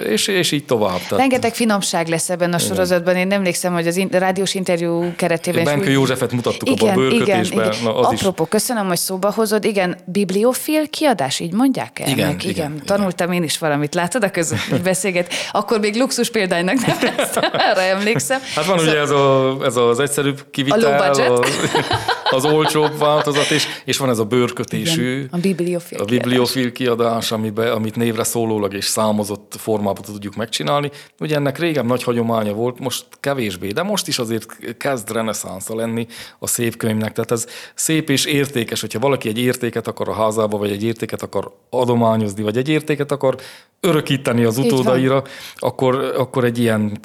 [0.09, 0.99] és, és így tovább.
[0.99, 1.11] Tehát...
[1.11, 2.69] Rengeteg finomság lesz ebben a Igen.
[2.69, 3.17] sorozatban.
[3.17, 5.65] Én emlékszem, hogy az in- rádiós interjú keretében...
[5.65, 5.93] Benkő úgy...
[5.93, 7.65] Józsefet mutattuk igen, abban a bőrkötésben.
[7.65, 7.83] Igen, igen.
[7.83, 8.49] Na, az Apropó, is.
[8.49, 9.65] köszönöm, hogy szóba hozod.
[9.65, 12.09] Igen, bibliofil kiadás, így mondják el?
[12.09, 12.83] Igen, igen, igen.
[12.85, 13.43] Tanultam igen.
[13.43, 15.33] én is valamit, látod a között beszélget.
[15.53, 18.41] Akkor még luxus példánynak neveztem, arra emlékszem.
[18.55, 18.93] Hát van szóval...
[18.93, 21.19] ugye ez, a, ez az egyszerűbb kivitel, a az,
[22.33, 25.17] az olcsóbb változat, és, és van ez a bőrkötésű.
[25.17, 30.91] Igen, a bibliofil A bibliofil kiadás, amiben, amit névre szólólag és számozott formában tudjuk megcsinálni.
[31.21, 36.07] Ugye ennek régen nagy hagyománya volt, most kevésbé, de most is azért kezd reneszánsza lenni
[36.39, 37.13] a szép könyvnek.
[37.13, 41.23] Tehát ez szép és értékes, hogyha valaki egy értéket akar a házába, vagy egy értéket
[41.23, 43.37] akar adományozni, vagy egy értéket akar
[43.85, 45.23] örökíteni az utódaira,
[45.57, 46.99] akkor, akkor egy ilyen,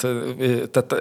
[0.72, 0.96] tehát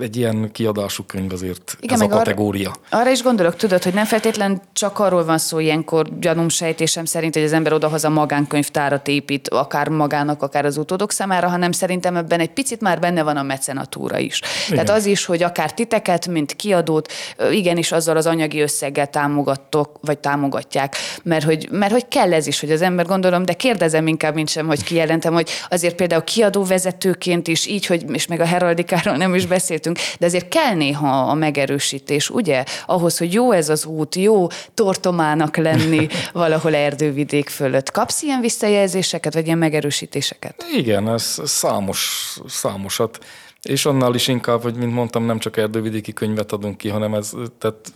[0.00, 2.74] egy ilyen kiadású könyv azért Igen, ez a kategória.
[2.90, 7.04] Arra, arra is gondolok, tudod, hogy nem feltétlen csak arról van szó ilyenkor gyanúm sejtésem
[7.04, 11.72] szerint, hogy az ember odahoz a magánkönyvtárat épít, akár magának, akár az utódok számára, hanem
[11.72, 14.40] szerintem ebben egy picit már benne van a mecenatúra is.
[14.66, 14.84] Igen.
[14.84, 17.12] Tehát az is, hogy akár titeket, mint kiadót,
[17.50, 22.60] igenis azzal az anyagi összeggel támogattok, vagy támogatják, mert hogy, mert hogy kell ez is,
[22.60, 26.64] hogy az ember gondolom, de kérdezem inkább, mint sem, hogy kijelentem, hogy azért például kiadó
[26.64, 31.20] vezetőként is így, hogy és meg a heraldikáról nem is beszéltünk, de azért kell néha
[31.20, 32.64] a megerősítés, ugye?
[32.86, 37.90] Ahhoz, hogy jó ez az út, jó tortomának lenni valahol erdővidék fölött.
[37.90, 40.64] Kapsz ilyen visszajelzéseket, vagy ilyen megerősítéseket?
[40.72, 43.18] Igen, ez számos, számosat.
[43.62, 47.32] És annál is inkább, hogy mint mondtam, nem csak erdővidéki könyvet adunk ki, hanem ez
[47.58, 47.92] tehát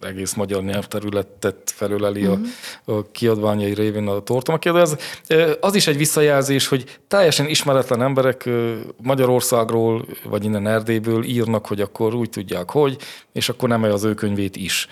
[0.00, 2.38] egész magyar nyelvterületet felöleli a,
[2.84, 4.58] a kiadványai révén a tortoma.
[4.78, 4.96] Ez,
[5.60, 8.48] az is egy visszajelzés, hogy teljesen ismeretlen emberek
[9.02, 12.96] Magyarországról, vagy innen Erdélyből írnak, hogy akkor úgy tudják, hogy,
[13.32, 14.88] és akkor nem az ő könyvét is.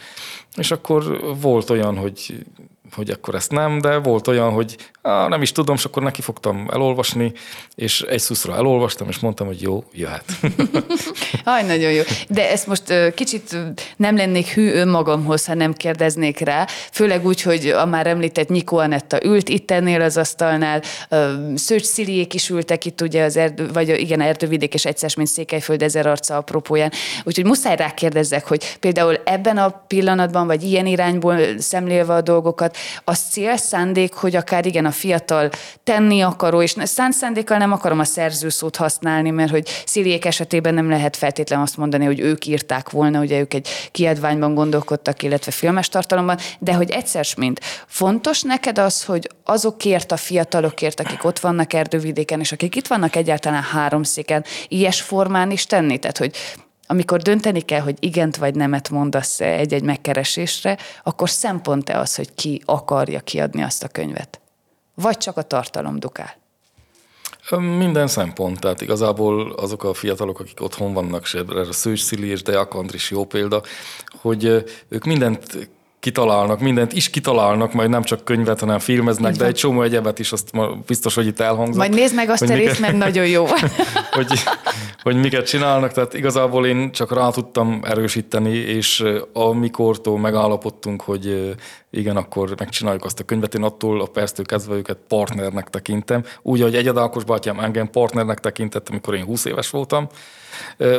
[0.56, 2.44] És akkor volt olyan, hogy
[2.93, 6.22] hogy akkor ezt nem, de volt olyan, hogy á, nem is tudom, és akkor neki
[6.22, 7.32] fogtam elolvasni,
[7.74, 10.24] és egy szuszra elolvastam, és mondtam, hogy jó, jöhet.
[11.45, 12.03] Aj, nagyon jó.
[12.28, 13.57] De ezt most kicsit
[13.97, 18.76] nem lennék hű önmagamhoz, ha nem kérdeznék rá, főleg úgy, hogy a már említett Nyiko
[18.76, 20.82] Anetta ült itt ennél az asztalnál,
[21.55, 25.82] Szőcs Sziliék is ültek itt, ugye az erdő, vagy igen, erdővidék és egyszer, mint Székelyföld
[25.82, 26.93] ezer arca apropóján.
[27.24, 33.18] Úgyhogy muszáj rákérdezzek, hogy például ebben a pillanatban, vagy ilyen irányból szemlélve a dolgokat, az
[33.18, 35.51] cél, szándék, hogy akár igen, a fiatal
[35.85, 40.89] tenni akaró, és szánt szándékkal nem akarom a szerzőszót használni, mert hogy Sziliék esetében nem
[40.89, 45.89] lehet feltétlenül azt mondani, hogy ők írták volna, ugye ők egy kiadványban gondolkodtak, illetve filmes
[45.89, 51.72] tartalomban, de hogy egyszer mint fontos neked az, hogy azokért a fiatalokért, akik ott vannak
[51.72, 55.99] erdővidéken, és akik itt vannak egyáltalán háromszéken, ilyes formán is tenni?
[55.99, 56.37] Tehát, hogy
[56.91, 62.62] amikor dönteni kell, hogy igent vagy nemet mondasz egy-egy megkeresésre, akkor szempont-e az, hogy ki
[62.64, 64.41] akarja kiadni azt a könyvet?
[64.95, 66.36] Vagy csak a tartalom dukál?
[67.59, 72.43] Minden szempont, tehát igazából azok a fiatalok, akik otthon vannak, és erre Szőcs Szili és
[72.43, 73.62] Deák Andris jó példa,
[74.20, 75.70] hogy ők mindent
[76.09, 80.32] kitalálnak, mindent is kitalálnak, majd nem csak könyvet, hanem filmeznek, de egy csomó egyebet is,
[80.32, 80.50] azt
[80.86, 81.76] biztos, hogy itt elhangzott.
[81.76, 83.46] Majd nézd meg azt a részt, mert nagyon jó.
[84.16, 84.42] hogy,
[85.02, 91.56] hogy miket csinálnak, tehát igazából én csak rá tudtam erősíteni, és amikortól megállapodtunk, hogy
[91.90, 96.24] igen, akkor megcsináljuk azt a könyvet, én attól a perctől kezdve őket partnernek tekintem.
[96.42, 100.09] Úgy, hogy Egyed Ákos bátyám engem partnernek tekintett, amikor én 20 éves voltam,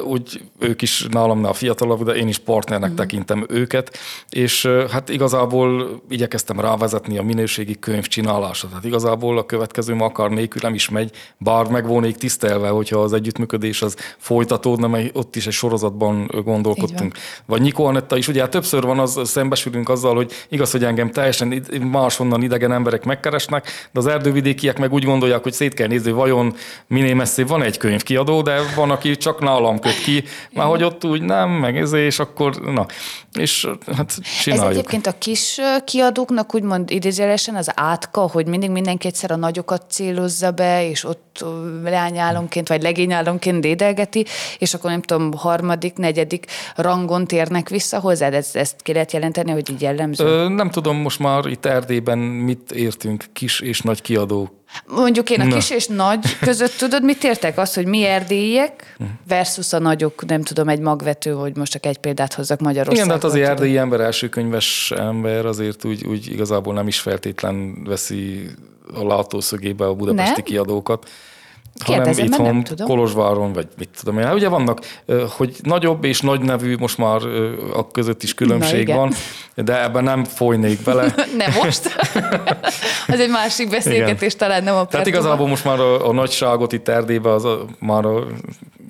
[0.04, 2.96] úgy ők is nálam a fiatalabb, de én is partnernek mm.
[2.96, 3.98] tekintem őket,
[4.30, 8.68] és hát igazából igyekeztem rávezetni a minőségi könyv csinálása.
[8.68, 13.82] Tehát igazából a következő akar nélkül nem is megy, bár megvolnék tisztelve, hogyha az együttműködés
[13.82, 17.14] az folytatódna, mert ott is egy sorozatban gondolkodtunk.
[17.46, 21.12] Vagy Nikó Anetta is, ugye hát többször van az, szembesülünk azzal, hogy igaz, hogy engem
[21.12, 26.12] teljesen máshonnan idegen emberek megkeresnek, de az erdővidékiek meg úgy gondolják, hogy szét kell nézni,
[26.12, 26.56] vajon
[26.88, 30.24] minél messzebb van egy könyvkiadó, de van, aki csak nálam köt ki,
[30.54, 32.86] már hogy ott úgy nem, meg ez, és akkor, na,
[33.34, 34.79] és hát csináljuk.
[34.80, 40.52] Egyébként a kis kiadóknak úgymond idézőjelesen az átka, hogy mindig mindenki egyszer a nagyokat célozza
[40.52, 41.46] be, és ott
[41.84, 44.26] leányálomként vagy legényálomként dédelgeti,
[44.58, 48.34] és akkor nem tudom, harmadik, negyedik rangon térnek vissza hozzád?
[48.34, 50.26] Ezt, ezt ki lehet jelenteni, hogy így jellemző?
[50.26, 55.42] Ö, nem tudom most már itt Erdélyben mit értünk kis és nagy kiadók Mondjuk én
[55.42, 55.76] a kis Na.
[55.76, 57.58] és nagy között tudod, mit értek?
[57.58, 58.96] Az, hogy mi erdélyiek
[59.28, 62.96] versus a nagyok, nem tudom, egy magvető, hogy most csak egy példát hozzak Magyarországon.
[62.96, 67.00] Igen, de hát az erdélyi ember, első könyves ember azért úgy, úgy igazából nem is
[67.00, 68.50] feltétlen veszi
[68.94, 70.44] a látószögébe a budapesti nem?
[70.44, 71.10] kiadókat.
[71.86, 72.88] Hanem itthon, nem tudom.
[72.88, 74.26] Kolozsváron, vagy mit tudom én.
[74.26, 74.80] Hát ugye vannak,
[75.38, 77.22] hogy nagyobb és nagy nevű, most már
[77.74, 79.14] a között is különbség van,
[79.56, 81.14] de ebben nem folynék bele.
[81.38, 81.96] nem most.
[83.08, 84.38] az egy másik beszélgetés, igen.
[84.38, 88.06] talán nem a Tehát igazából most már a, a nagyságot itt Erdélyben az a, már
[88.06, 88.26] a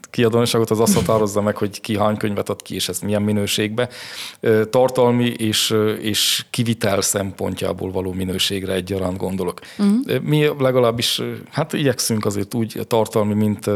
[0.10, 3.90] kiadóanságot az azt határozza meg, hogy ki hány könyvet ad ki, és ez milyen minőségbe.
[4.70, 9.60] Tartalmi és, és kivitel szempontjából való minőségre egyaránt gondolok.
[9.78, 10.20] Uh-huh.
[10.22, 11.22] Mi legalábbis,
[11.52, 13.70] hát igyekszünk azért úgy tartalmi, mint,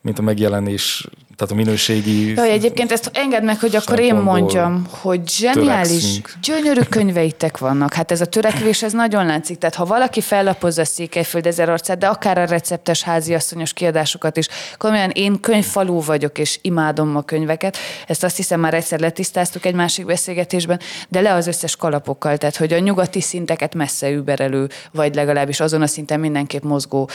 [0.00, 1.08] mint a megjelenés
[1.40, 2.34] tehát a minőségi...
[2.34, 6.32] Jaj, egyébként ezt engedd meg, hogy akkor én mondjam, hogy zseniális, törekszünk.
[6.42, 7.92] gyönyörű könyveitek vannak.
[7.92, 9.58] Hát ez a törekvés, ez nagyon látszik.
[9.58, 15.10] Tehát ha valaki fellapozza Székelyföld ezer arcát, de akár a receptes háziasszonyos kiadásokat is, komolyan
[15.10, 15.40] én
[15.70, 17.76] könyvfalú vagyok, és imádom a könyveket.
[18.06, 22.56] Ezt azt hiszem már egyszer letisztáztuk egy másik beszélgetésben, de le az összes kalapokkal, tehát
[22.56, 27.10] hogy a nyugati szinteket messze überelő, vagy legalábbis azon a szinten mindenképp mozgó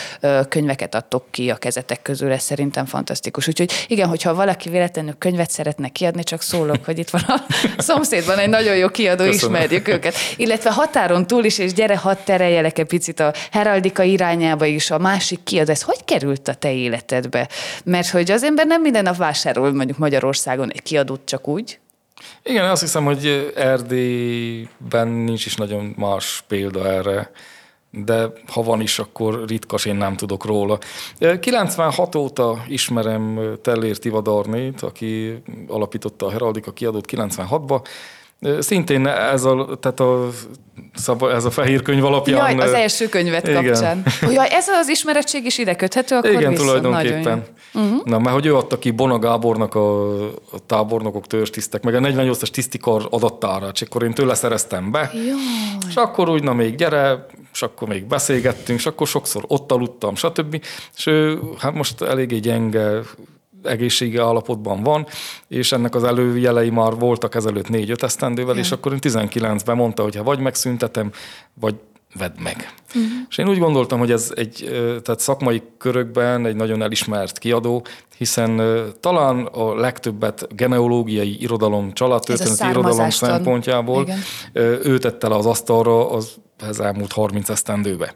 [0.49, 3.47] könyveket adtok ki a kezetek közül, ez szerintem fantasztikus.
[3.47, 7.41] Úgyhogy igen, hogyha valaki véletlenül könyvet szeretne kiadni, csak szólok, hogy itt van a
[7.77, 9.55] szomszédban egy nagyon jó kiadó, Köszönöm.
[9.55, 10.15] ismerjük őket.
[10.37, 14.97] Illetve határon túl is, és gyere, hadd tereljelek egy picit a heraldika irányába is, a
[14.97, 15.71] másik kiadó.
[15.71, 17.47] Ez hogy került a te életedbe?
[17.83, 21.79] Mert hogy az ember nem minden nap vásárol mondjuk Magyarországon egy kiadót csak úgy,
[22.43, 27.31] igen, azt hiszem, hogy Erdélyben nincs is nagyon más példa erre
[28.03, 30.77] de ha van is, akkor ritkas, én nem tudok róla.
[31.39, 37.85] 96 óta ismerem Tellér Tivadarnét, aki alapította a Heraldika kiadót 96-ba,
[38.59, 40.29] Szintén ez a, tehát a,
[41.35, 42.51] ez a fehér könyv alapján...
[42.51, 43.65] Jaj, az első könyvet igen.
[43.65, 44.03] kapcsán.
[44.21, 47.43] Jaj, ez az ismerettség is ide köthető, akkor Igen, viszont tulajdonképpen.
[47.73, 48.03] Uh-huh.
[48.03, 52.49] Na, mert hogy ő adta ki Bona Gábornak a, a tábornokok törstisztek, meg a 48-as
[52.49, 55.11] tisztikar adattára, és akkor én tőle szereztem be.
[55.13, 55.35] Jaj.
[55.87, 60.15] És akkor úgy, na még gyere, és akkor még beszélgettünk, és akkor sokszor ott aludtam,
[60.15, 60.61] stb.
[60.95, 62.99] És ő hát most eléggé gyenge
[63.67, 65.07] egészségi állapotban van,
[65.47, 70.15] és ennek az előjelei már voltak ezelőtt négy-öt esztendővel, és akkor én 19-ben mondta, hogy
[70.15, 71.11] ha vagy megszüntetem,
[71.53, 71.75] vagy
[72.17, 72.73] vedd meg.
[72.87, 73.11] Uh-huh.
[73.29, 74.65] És én úgy gondoltam, hogy ez egy
[75.03, 77.85] tehát szakmai körökben egy nagyon elismert kiadó,
[78.17, 78.61] hiszen
[78.99, 84.19] talán a legtöbbet genealógiai irodalom, családtörténeti irodalom szempontjából Igen.
[84.83, 86.35] ő tette le az asztalra az,
[86.67, 88.13] az elmúlt 30 esztendőbe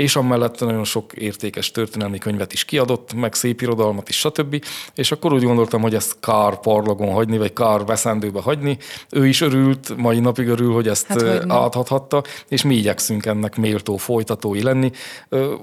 [0.00, 4.64] és amellett nagyon sok értékes történelmi könyvet is kiadott, meg szép irodalmat is, stb.
[4.94, 8.78] És akkor úgy gondoltam, hogy ezt kár parlagon hagyni, vagy kár veszendőbe hagyni.
[9.10, 13.56] Ő is örült, mai napig örül, hogy ezt hát, hogy áthathatta, és mi igyekszünk ennek
[13.56, 14.90] méltó folytatói lenni.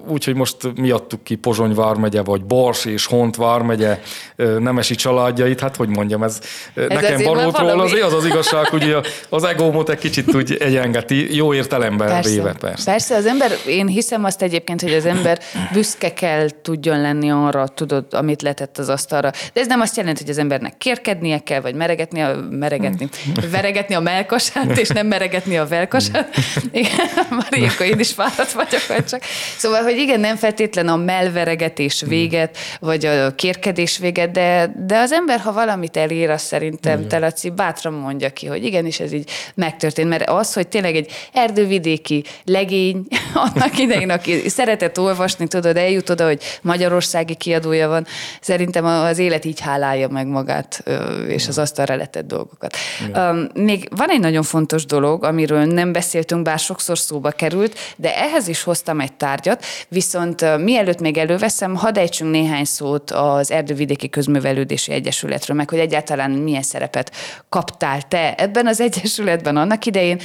[0.08, 4.00] Úgyhogy most miattuk ki Pozsony vármegye, vagy Bars és Hont vármegye
[4.36, 6.40] nemesi családjait, hát hogy mondjam, ez,
[6.74, 8.96] ez nekem valótról az, az az igazság, hogy
[9.30, 12.92] az egómot egy kicsit úgy egyengeti, jó értelemben persze, véve persze.
[12.92, 15.40] Persze, az ember, én hiszem azt egyébként, hogy az ember
[15.72, 19.32] büszke kell tudjon lenni arra, tudod, amit letett az asztalra.
[19.54, 23.10] De ez nem azt jelenti, hogy az embernek kérkednie kell, vagy meregetni a, meregetni,
[23.52, 26.36] veregetni a melkasát, és nem meregetni a velkasát.
[26.72, 29.22] Igen, már ilyenkor én is fáradt vagyok, vagy csak.
[29.58, 35.12] Szóval, hogy igen, nem feltétlen a melveregetés véget, vagy a kérkedés véget, de, de az
[35.12, 39.30] ember, ha valamit elér, azt szerintem te, Laci, bátran mondja ki, hogy igenis ez így
[39.56, 40.10] megtörtént.
[40.10, 43.08] Mert az, hogy tényleg egy erdővidéki legény
[43.46, 48.06] annak idején, aki szeretett olvasni, tudod, eljut oda, hogy magyarországi kiadója van.
[48.42, 50.84] Szerintem az élet így hálálja meg magát,
[51.28, 52.76] és az asztalra letett dolgokat.
[53.08, 53.52] Igen.
[53.54, 58.48] Még van egy nagyon fontos dolog, amiről nem beszéltünk, bár sokszor szóba került, de ehhez
[58.48, 64.92] is hoztam egy tárgyat, viszont mielőtt még előveszem, hadd ejtsünk néhány szót az Erdővidéki Közművelődési
[64.92, 67.12] Egyesületről, meg hogy egyáltalán milyen szerepet
[67.50, 70.20] kaptál te ebben az egyesületben annak idején,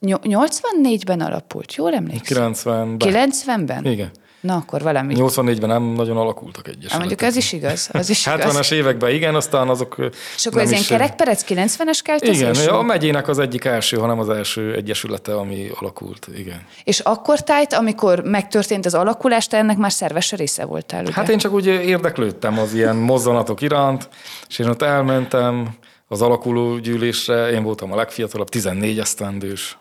[0.00, 2.52] 84-ben alapult, jól emlékszem?
[2.52, 2.96] 90-ben.
[2.98, 3.84] 90-ben?
[3.84, 4.10] Igen.
[4.40, 5.14] Na, akkor valami.
[5.16, 6.98] 84-ben nem nagyon alakultak egyesületek.
[6.98, 7.88] Mondjuk ez is igaz.
[7.92, 9.96] Az is 70-es években igen, aztán azok
[10.36, 12.58] És akkor ez ilyen kerekperec 90-es keltezés?
[12.58, 16.66] Igen, a megyének az egyik első, hanem az első egyesülete, ami alakult, igen.
[16.84, 21.12] És akkor tájt, amikor megtörtént az alakulás, te ennek már szerves része voltál, ugye?
[21.12, 24.08] Hát én csak úgy érdeklődtem az ilyen mozzanatok iránt,
[24.48, 25.68] és én ott elmentem
[26.08, 29.78] az alakuló gyűlésre, én voltam a legfiatalabb, 14 esztendős,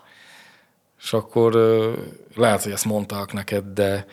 [1.05, 1.53] és akkor
[2.35, 4.05] lehet, hogy ezt mondták neked, de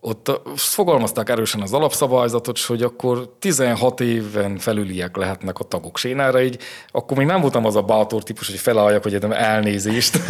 [0.00, 5.92] ott fogalmazták erősen az alapszabályzatot, hogy akkor 16 éven felüliek lehetnek a tagok.
[5.94, 6.58] És én erre így,
[6.90, 10.18] akkor még nem voltam az a bátor típus, hogy felálljak, hogy edem elnézést.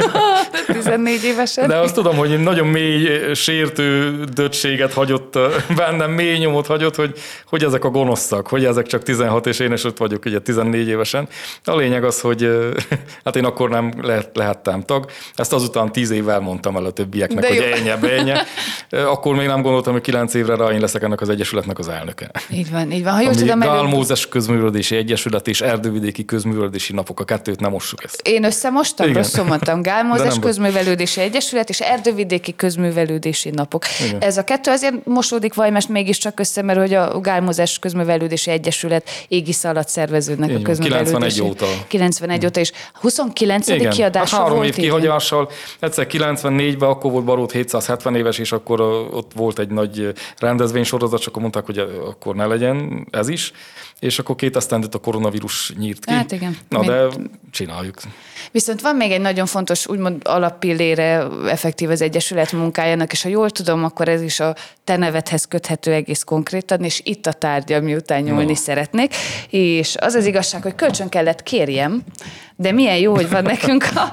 [0.72, 1.68] 14 évesen.
[1.68, 5.38] De azt tudom, hogy nagyon mély sértő döttséget hagyott
[5.76, 9.72] bennem, mély nyomot hagyott, hogy, hogy ezek a gonoszak, hogy ezek csak 16, és én
[9.72, 11.28] is ott vagyok ugye 14 évesen.
[11.64, 12.48] A lényeg az, hogy
[13.24, 15.10] hát én akkor nem lehet, lehettem tag.
[15.34, 18.32] Ezt azután 10 évvel mondtam el a többieknek, De hogy ennyi, ennyi.
[19.14, 22.30] Akkor még nem gondoltam, hogy kilenc évre rá én leszek ennek az egyesületnek az elnöke.
[22.50, 23.12] Így van, így van.
[23.12, 28.04] Ha jól tudom, Gál Mózes Közművelődési Egyesület és Erdővidéki Közművelődési Napok, a kettőt nem mossuk
[28.04, 28.20] ezt.
[28.24, 29.22] Én összemostam, Igen.
[29.22, 29.82] rosszul mondtam.
[29.82, 33.84] Gál Mózes Közművelődési Egyesület és Erdővidéki Közművelődési Napok.
[34.06, 34.20] Igen.
[34.20, 39.08] Ez a kettő azért mosódik vajmest mégiscsak össze, mert hogy a Gál Mózes Közművelődési Egyesület
[39.28, 41.12] égisz alatt szerveződnek Igen, a közművelődési.
[41.14, 41.66] 91 óta.
[41.88, 43.68] 91 óta, és 29.
[43.68, 43.90] Igen.
[43.90, 45.50] kiadása hát három volt év kihagyással.
[45.80, 48.80] Egyszer 94-ben akkor volt Barót 770 éves, és akkor
[49.12, 53.52] ott volt volt egy nagy rendezvénysorozat, csak akkor mondták, hogy akkor ne legyen ez is,
[53.98, 56.12] és akkor két esztendőt a koronavírus nyírt ki.
[56.12, 56.56] Hát igen.
[56.68, 57.06] Na, de
[57.50, 58.00] csináljuk.
[58.52, 63.50] Viszont van még egy nagyon fontos, úgymond alappillére effektív az Egyesület munkájának, és ha jól
[63.50, 68.22] tudom, akkor ez is a te nevedhez köthető egész konkrétan, és itt a tárgya, miután
[68.22, 68.54] nyúlni no.
[68.54, 69.14] szeretnék.
[69.50, 72.02] És az az igazság, hogy kölcsön kellett kérjem,
[72.56, 74.12] de milyen jó, hogy van nekünk a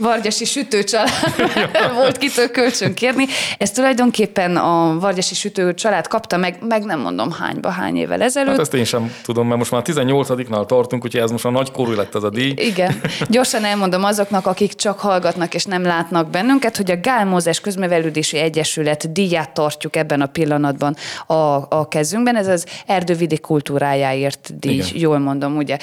[0.00, 1.10] Vargyasi sütőcsalád
[1.94, 3.26] volt kitől kölcsön kérni.
[3.58, 8.50] Ez tulajdonképpen a Vargyasi sütőcsalád kapta meg, meg nem mondom hányba, hány évvel ezelőtt.
[8.50, 11.70] Hát ezt én sem tudom, mert most már 18-nál tartunk, úgyhogy ez most már nagy
[11.70, 12.54] korú lett ez a díj.
[12.56, 13.00] Igen.
[13.28, 18.38] Gyorsan elmondom azoknak, akik csak hallgatnak és nem látnak bennünket, hogy a Gál Mózes Közművelődési
[18.38, 20.96] Egyesület díját tartjuk ebben a pillanatban
[21.26, 21.34] a,
[21.68, 22.36] a kezünkben.
[22.36, 24.88] Ez az erdővidék kultúrájáért díj, Igen.
[24.92, 25.76] jól mondom, ugye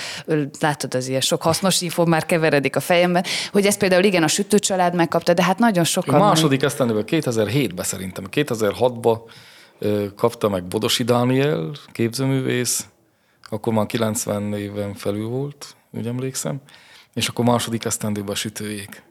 [0.59, 4.28] látod az ilyen sok hasznos info már keveredik a fejemben, hogy ez például igen, a
[4.28, 6.16] sütőcsalád megkapta, de hát nagyon sokan...
[6.16, 9.20] A második esztendőben, 2007-ben szerintem, 2006-ban
[10.16, 12.88] kapta meg Bodosi Dániel, képzőművész,
[13.49, 16.62] akkor már 90 éven felül volt, úgy emlékszem,
[17.14, 19.05] és akkor második esztendőben a sütőjék.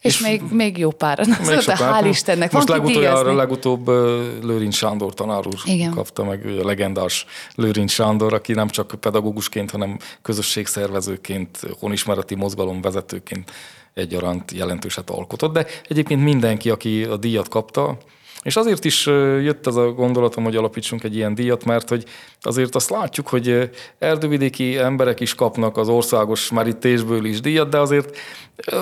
[0.00, 1.18] És, és még, még jó pár.
[1.26, 2.52] Még szóval, hál' Istennek.
[2.52, 3.88] Most legutóbb, legutóbb
[4.42, 5.90] Lőrinc Sándor tanár úr Igen.
[5.90, 12.80] kapta meg, ő a legendás Lőrinc Sándor, aki nem csak pedagógusként, hanem közösségszervezőként, honismereti mozgalom
[12.80, 13.50] vezetőként
[13.94, 15.52] egyaránt jelentőset alkotott.
[15.52, 17.98] De egyébként mindenki, aki a díjat kapta,
[18.44, 19.06] És azért is
[19.42, 22.04] jött ez a gondolatom, hogy alapítsunk egy ilyen díjat, mert hogy
[22.40, 28.18] azért azt látjuk, hogy erdővidéki emberek is kapnak az országos merítésből is díjat, de azért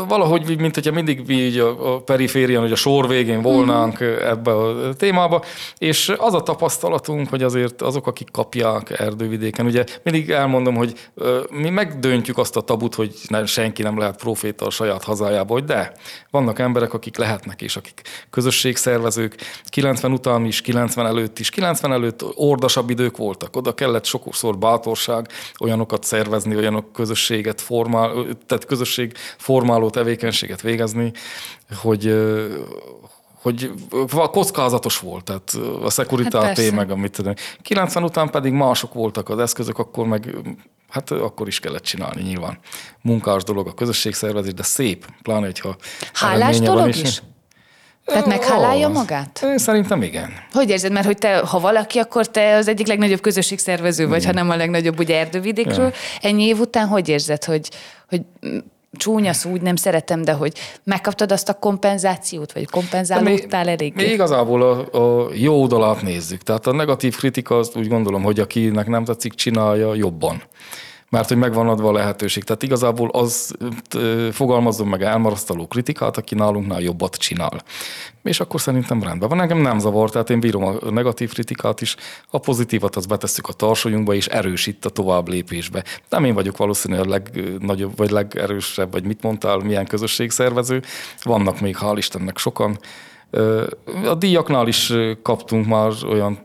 [0.09, 4.07] valahogy, mint hogyha mindig így a, a periférián, hogy a sor végén volnánk mm.
[4.07, 5.43] ebbe a témába,
[5.79, 10.93] és az a tapasztalatunk, hogy azért azok, akik kapják erdővidéken, ugye mindig elmondom, hogy
[11.51, 15.65] mi megdöntjük azt a tabut, hogy nem, senki nem lehet proféta a saját hazájába, hogy
[15.65, 15.93] de,
[16.31, 22.25] vannak emberek, akik lehetnek, és akik közösségszervezők, 90 után is, 90 előtt is, 90 előtt
[22.35, 25.29] ordasabb idők voltak, oda kellett sokszor bátorság
[25.59, 28.13] olyanokat szervezni, olyanok közösséget formál,
[28.47, 31.13] tehát közösség formáló tevékenységet végezni,
[31.75, 32.15] hogy,
[33.43, 33.71] hogy
[34.31, 37.35] kockázatos volt, tehát a szekuritáté, hát meg amit tudom.
[37.63, 40.37] 90 után pedig mások voltak az eszközök, akkor meg
[40.93, 42.59] hát akkor is kellett csinálni nyilván.
[43.01, 45.77] Munkás dolog a közösségszervezés, de szép, pláne, hogyha
[46.13, 47.03] Hálás dolog is?
[47.03, 47.23] is?
[48.05, 49.47] Tehát meghálálja magát?
[49.57, 50.31] Szerintem igen.
[50.53, 50.93] Hogy érzed?
[50.93, 54.57] Mert hogy te, ha valaki, akkor te az egyik legnagyobb közösségszervező vagy, ha nem a
[54.57, 55.87] legnagyobb ugye erdővidékről.
[55.87, 56.29] Ja.
[56.29, 57.71] Ennyi év után hogy érzed, hogy,
[58.09, 58.23] hogy
[58.97, 60.53] csúnya szó, úgy nem szeretem, de hogy
[60.85, 63.95] megkaptad azt a kompenzációt, vagy kompenzálódtál elég?
[63.95, 66.43] Mi igazából a, a jó oldalát nézzük.
[66.43, 70.43] Tehát a negatív kritika azt úgy gondolom, hogy akinek nem tetszik, csinálja jobban
[71.13, 72.45] mert hogy megvan adva a lehetőség.
[72.45, 73.55] Tehát igazából az
[74.31, 77.63] fogalmazom meg elmarasztaló kritikát, aki nálunknál jobbat csinál.
[78.23, 79.41] És akkor szerintem rendben van.
[79.41, 81.97] Engem nem zavar, tehát én bírom a negatív kritikát is,
[82.31, 85.85] a pozitívat azt betesszük a tarsolyunkba, és erősít a tovább lépésbe.
[86.09, 90.83] Nem én vagyok valószínűleg a legnagyobb, vagy legerősebb, vagy mit mondtál, milyen közösségszervező.
[91.23, 92.79] Vannak még, hál' Istennek sokan,
[94.05, 96.39] a díjaknál is kaptunk már olyan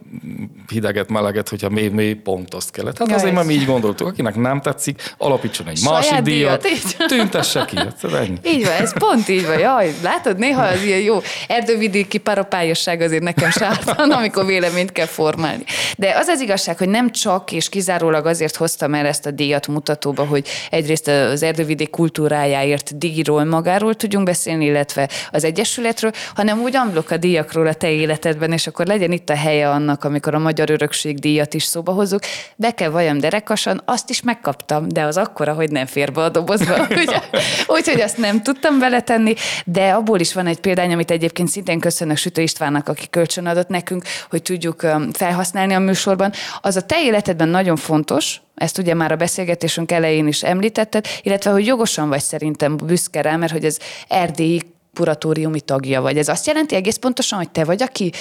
[0.68, 2.98] hideget, meleget, hogyha mély, mély pont azt kellett.
[2.98, 7.08] Hát ja, azért, mi így gondoltuk, akinek nem tetszik, alapítson egy Saját másik díjat, díjat
[7.08, 7.76] tüntesse ki.
[7.76, 8.38] Hát, ennyi.
[8.44, 9.60] Így van, ez pont így van.
[9.60, 15.64] Jaj, látod, néha az ilyen jó erdővidéki parapályosság azért nekem sártan, amikor véleményt kell formálni.
[15.98, 19.68] De az az igazság, hogy nem csak és kizárólag azért hoztam el ezt a díjat
[19.68, 26.76] mutatóba, hogy egyrészt az erdővidék kultúrájáért díjról magáról tudjunk beszélni, illetve az Egyesületről, hanem úgy
[26.78, 30.40] amblok a díjakról a te életedben, és akkor legyen itt a helye annak, amikor a
[30.40, 32.20] Magyar Örökség díjat is szóba hozzuk.
[32.56, 36.30] Be kell vajon derekasan, azt is megkaptam, de az akkora, hogy nem fér be a
[36.30, 36.88] dobozba.
[37.78, 39.34] Úgyhogy azt nem tudtam beletenni,
[39.66, 43.68] de abból is van egy példány, amit egyébként szintén köszönök Sütő Istvánnak, aki kölcsön adott
[43.68, 46.32] nekünk, hogy tudjuk felhasználni a műsorban.
[46.62, 51.52] Az a te életedben nagyon fontos, ezt ugye már a beszélgetésünk elején is említetted, illetve
[51.52, 54.62] hogy jogosan vagy szerintem büszke rá, mert hogy ez erdélyi
[54.98, 56.18] kuratóriumi tagja vagy.
[56.18, 58.12] Ez azt jelenti egész pontosan, hogy te vagy, aki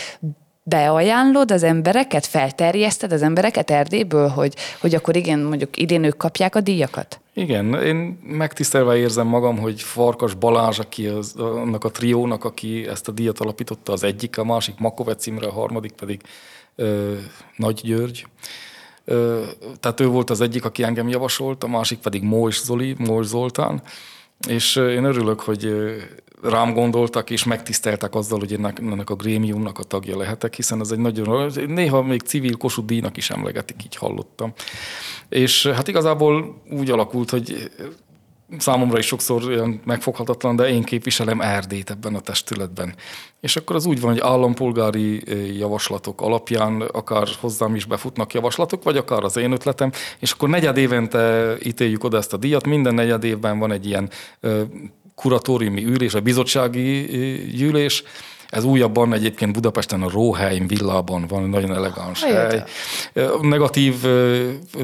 [0.63, 6.55] beajánlod az embereket, felterjeszted az embereket Erdélyből, hogy, hogy akkor igen, mondjuk idén ők kapják
[6.55, 7.21] a díjakat?
[7.35, 13.09] Igen, én megtisztelve érzem magam, hogy Farkas Balázs, aki az, annak a triónak, aki ezt
[13.09, 16.21] a díjat alapította, az egyik, a másik Makovec Imre, a harmadik pedig
[16.77, 17.15] ö,
[17.57, 18.27] Nagy György.
[19.05, 19.43] Ö,
[19.81, 23.83] tehát ő volt az egyik, aki engem javasolt, a másik pedig Mós Zoli, Mós Zoltán.
[24.49, 25.73] És én örülök, hogy
[26.43, 30.91] rám gondoltak, és megtiszteltek azzal, hogy én ennek a grémiumnak a tagja lehetek, hiszen ez
[30.91, 34.53] egy nagyon, néha még civil Kossuth díjnak is emlegetik, így hallottam.
[35.29, 37.71] És hát igazából úgy alakult, hogy
[38.59, 42.95] számomra is sokszor olyan megfoghatatlan, de én képviselem Erdét ebben a testületben.
[43.41, 45.23] És akkor az úgy van, hogy állampolgári
[45.59, 50.77] javaslatok alapján akár hozzám is befutnak javaslatok, vagy akár az én ötletem, és akkor negyed
[50.77, 54.11] évente ítéljük oda ezt a díjat, minden negyed évben van egy ilyen
[55.15, 57.03] kuratóriumi ülés, a bizottsági
[57.57, 58.03] gyűlés,
[58.49, 62.63] ez újabban egyébként Budapesten a Róheim villában van, nagyon elegáns hely.
[63.15, 63.95] A negatív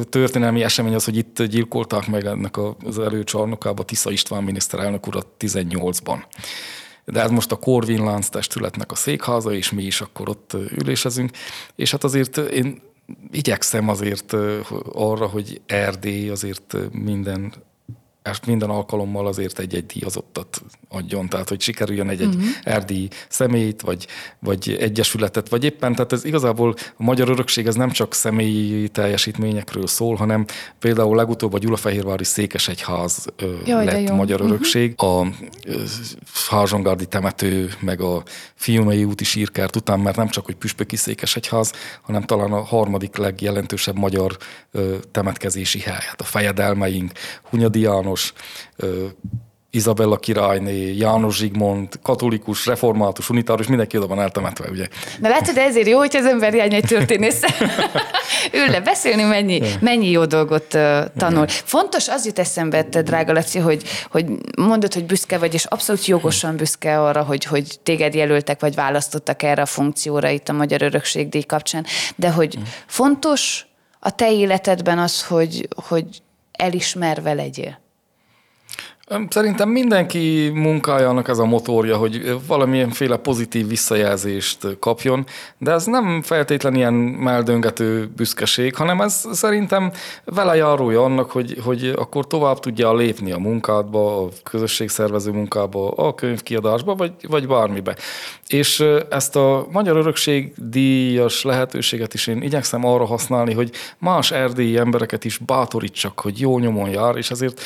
[0.09, 6.23] történelmi esemény az, hogy itt gyilkolták meg ennek az előcsarnokába Tisza István miniszterelnök urat 18-ban.
[7.05, 11.31] De ez most a Corvin Lánc testületnek a székháza, és mi is akkor ott ülésezünk.
[11.77, 12.83] És hát azért én
[13.31, 14.37] igyekszem azért
[14.93, 17.53] arra, hogy Erdély azért minden
[18.23, 22.51] ezt minden alkalommal azért egy-egy díjazottat adjon, tehát hogy sikerüljön egy-egy uh-huh.
[22.63, 24.07] erdélyi személyt, vagy,
[24.39, 29.87] vagy egyesületet, vagy éppen, tehát ez igazából a magyar örökség ez nem csak személyi teljesítményekről
[29.87, 30.45] szól, hanem
[30.79, 33.27] például legutóbb a Gyulafehérvári Székesegyház
[33.65, 34.55] Jaj, lett magyar uh-huh.
[34.55, 35.27] örökség, a
[36.51, 38.23] Hárzsongárdi temető, meg a
[38.55, 43.97] Fiumei úti sírkert után, mert nem csak, hogy Püspöki Székesegyház, hanem talán a harmadik legjelentősebb
[43.97, 44.37] magyar
[45.11, 46.05] temetkezési hely.
[46.07, 47.13] Hát a fejedelmeink,
[47.43, 48.12] Hunyadi János,
[49.75, 54.89] Izabella királyné, János Zsigmond, katolikus, református, unitárius, mindenki oda van eltemetve, ugye.
[55.21, 57.41] Na látod, ezért jó, hogy az ember járni egy történész.
[58.53, 61.47] Ül le beszélni, mennyi, mennyi jó dolgot uh, tanul.
[61.49, 66.07] Fontos, az jut eszembe, te, drága Laci, hogy, hogy mondod, hogy büszke vagy, és abszolút
[66.07, 70.83] jogosan büszke arra, hogy, hogy téged jelöltek, vagy választottak erre a funkcióra itt a Magyar
[70.83, 71.87] Örökségdíj kapcsán,
[72.17, 73.67] de hogy fontos
[74.01, 76.07] a te életedben az, hogy, hogy
[76.53, 77.81] elismerve legyél.
[79.29, 85.27] Szerintem mindenki munkájának ez a motorja, hogy valamilyenféle pozitív visszajelzést kapjon,
[85.59, 89.93] de ez nem feltétlenül ilyen meldöngető büszkeség, hanem ez szerintem
[90.25, 96.15] vele járója annak, hogy, hogy akkor tovább tudja lépni a munkádba, a közösségszervező munkába, a
[96.15, 97.97] könyvkiadásba, vagy, vagy bármibe.
[98.49, 104.77] És ezt a Magyar Örökség díjas lehetőséget is én igyekszem arra használni, hogy más erdélyi
[104.77, 107.61] embereket is bátorítsak, hogy jó nyomon jár, és ezért,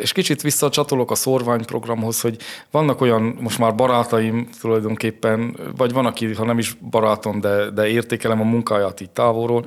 [0.00, 2.36] és kicsit vissza csatolok a szorványprogramhoz, hogy
[2.70, 7.88] vannak olyan most már barátaim tulajdonképpen, vagy van, aki, ha nem is barátom, de, de
[7.88, 9.64] értékelem a munkáját így távolról,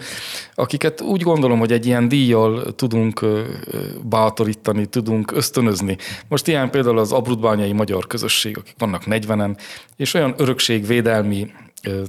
[0.55, 3.25] akiket úgy gondolom, hogy egy ilyen díjjal tudunk
[4.03, 5.97] bátorítani, tudunk ösztönözni.
[6.27, 9.57] Most ilyen például az Abrudbányai Magyar Közösség, akik vannak 40-en,
[9.95, 11.51] és olyan örökségvédelmi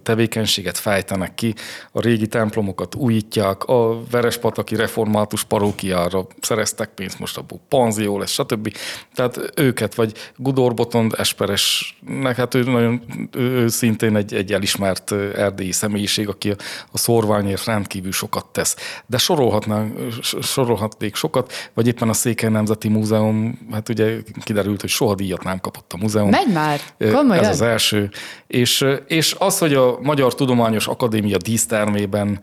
[0.03, 1.55] tevékenységet fejtenek ki,
[1.93, 8.77] a régi templomokat újítják, a Verespataki református parókiára szereztek pénzt, most abból panzió lesz, stb.
[9.15, 13.03] Tehát őket, vagy Gudor Botond Esperesnek, hát ő nagyon
[13.33, 16.57] ő szintén egy, egy elismert erdélyi személyiség, aki a,
[16.93, 18.77] a szorványért rendkívül sokat tesz.
[19.07, 19.99] De sorolhatnánk,
[20.43, 25.61] sorolhatnék sokat, vagy éppen a Székely Nemzeti Múzeum, hát ugye kiderült, hogy soha díjat nem
[25.61, 26.29] kapott a múzeum.
[26.29, 27.45] Megy már, komolyan.
[27.45, 28.11] Ez az első.
[28.47, 32.41] És, és az, hogy a Magyar Tudományos Akadémia dísztermében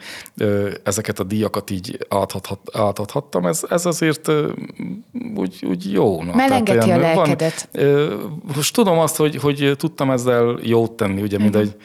[0.84, 4.32] ezeket a díjakat így átadhat, átadhattam, ez, ez azért
[5.36, 6.24] úgy, úgy jó.
[6.24, 7.69] Na, Melengeti a lelkedet.
[7.71, 11.51] Van, most tudom azt, hogy, hogy tudtam ezzel jót tenni, ugye uh-huh.
[11.51, 11.76] mindegy,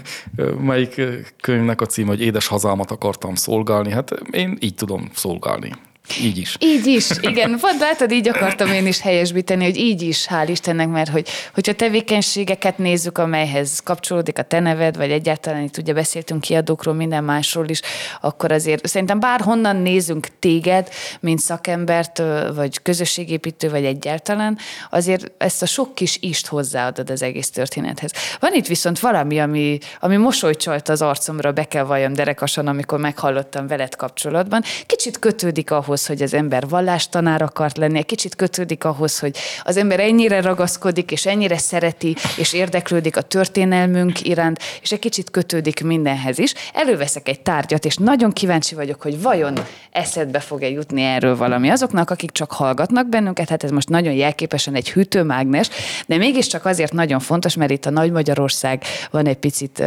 [0.68, 1.00] melyik
[1.40, 5.72] könyvnek a cím, hogy Édes hazámat akartam szolgálni, hát én így tudom szolgálni.
[6.20, 6.56] Így is.
[6.58, 7.58] Így is, igen.
[7.60, 11.72] Pont látod, így akartam én is helyesbíteni, hogy így is, hál' Istennek, mert hogy, hogyha
[11.72, 17.68] tevékenységeket nézzük, amelyhez kapcsolódik a te neved, vagy egyáltalán itt ugye beszéltünk kiadókról, minden másról
[17.68, 17.80] is,
[18.20, 20.88] akkor azért szerintem bárhonnan nézünk téged,
[21.20, 22.22] mint szakembert,
[22.54, 24.58] vagy közösségépítő, vagy egyáltalán,
[24.90, 28.12] azért ezt a sok kis ist hozzáadod az egész történethez.
[28.40, 33.66] Van itt viszont valami, ami, ami mosolycsalt az arcomra, be kell valljam derekasan, amikor meghallottam
[33.66, 34.62] veled kapcsolatban.
[34.86, 39.36] Kicsit kötődik ahhoz, ahhoz, hogy az ember vallástanár akart lenni, egy kicsit kötődik ahhoz, hogy
[39.62, 45.30] az ember ennyire ragaszkodik, és ennyire szereti, és érdeklődik a történelmünk iránt, és egy kicsit
[45.30, 46.54] kötődik mindenhez is.
[46.72, 49.54] Előveszek egy tárgyat, és nagyon kíváncsi vagyok, hogy vajon
[49.90, 51.68] eszedbe fog-e jutni erről valami.
[51.68, 55.68] Azoknak, akik csak hallgatnak bennünket, hát ez most nagyon jelképesen egy hűtőmágnes,
[56.06, 59.82] de mégiscsak azért nagyon fontos, mert itt a Nagy Magyarország van egy picit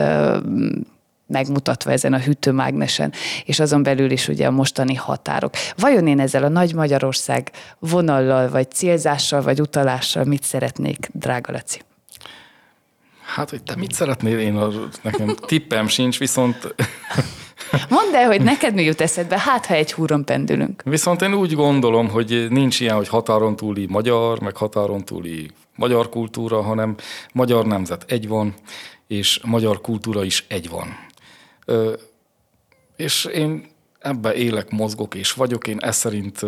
[1.27, 3.13] megmutatva ezen a hűtőmágnesen,
[3.45, 5.53] és azon belül is ugye a mostani határok.
[5.77, 11.81] Vajon én ezzel a Nagy Magyarország vonallal, vagy célzással, vagy utalással mit szeretnék, drága Laci?
[13.25, 14.69] Hát, hogy te mit szeretnél, én a,
[15.01, 16.75] nekem tippem sincs, viszont...
[17.89, 20.81] Mondd el, hogy neked mi jut eszedbe, hát ha egy húron pendülünk.
[20.85, 26.09] Viszont én úgy gondolom, hogy nincs ilyen, hogy határon túli magyar, meg határon túli magyar
[26.09, 26.95] kultúra, hanem
[27.33, 28.53] magyar nemzet egy van,
[29.07, 30.97] és magyar kultúra is egy van.
[32.95, 33.67] És én
[33.99, 36.45] ebbe élek, mozgok és vagyok, én ezt szerint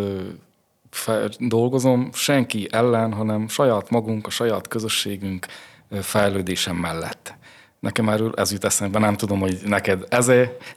[1.38, 5.46] dolgozom, senki ellen, hanem saját magunk, a saját közösségünk
[6.00, 7.37] fejlődése mellett.
[7.80, 10.30] Nekem erről ez jut eszembe, nem tudom, hogy neked ez.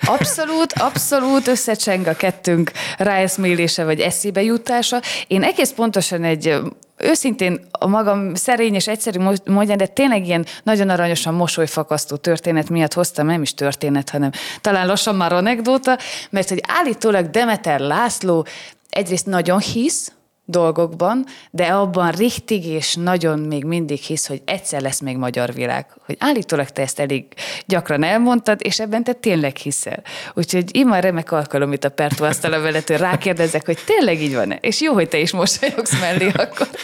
[0.05, 5.01] Abszolút, abszolút összecseng a kettőnk ráeszmélése vagy eszébe jutása.
[5.27, 6.59] Én egész pontosan egy
[6.97, 12.93] őszintén a magam szerény és egyszerű módján, de tényleg ilyen nagyon aranyosan mosolyfakasztó történet miatt
[12.93, 14.31] hoztam, nem is történet, hanem
[14.61, 15.97] talán lassan már anekdóta,
[16.29, 18.45] mert hogy állítólag Demeter László
[18.89, 20.11] egyrészt nagyon hisz,
[20.51, 25.85] dolgokban, de abban richtig és nagyon még mindig hisz, hogy egyszer lesz még magyar világ.
[26.05, 27.25] Hogy állítólag te ezt elég
[27.65, 30.03] gyakran elmondtad, és ebben te tényleg hiszel.
[30.33, 34.57] Úgyhogy ima remek alkalom itt a Pertu asztala veled, hogy rákérdezek, hogy tényleg így van-e?
[34.61, 36.67] És jó, hogy te is mosolyogsz mellé akkor.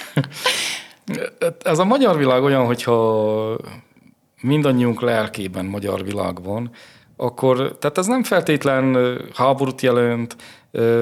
[1.63, 3.57] Ez a magyar világ olyan, hogyha
[4.41, 6.72] mindannyiunk lelkében magyar világ van,
[7.18, 10.36] akkor, tehát ez nem feltétlen háborút jelent,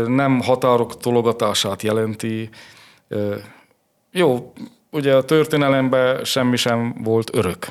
[0.05, 2.49] nem határok tologatását jelenti.
[4.11, 4.53] Jó,
[4.91, 7.67] ugye a történelemben semmi sem volt örök.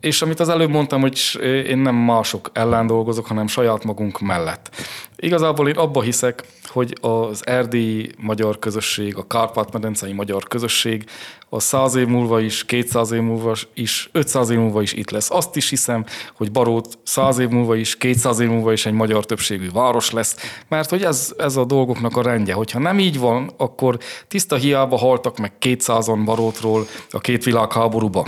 [0.00, 4.70] És amit az előbb mondtam, hogy én nem mások ellen dolgozok, hanem saját magunk mellett.
[5.16, 11.04] Igazából én abba hiszek, hogy az erdélyi magyar közösség, a Kárpát-medencei magyar közösség
[11.48, 15.30] a 100 év múlva is, 200 év múlva is, 500 év múlva is itt lesz.
[15.30, 16.04] Azt is hiszem,
[16.36, 20.36] hogy Barót 100 év múlva is, 200 év múlva is egy magyar többségű város lesz,
[20.68, 22.54] mert hogy ez, ez a dolgoknak a rendje.
[22.54, 28.26] Hogyha nem így van, akkor tiszta hiába haltak meg 200-an Barótról a két világháborúba.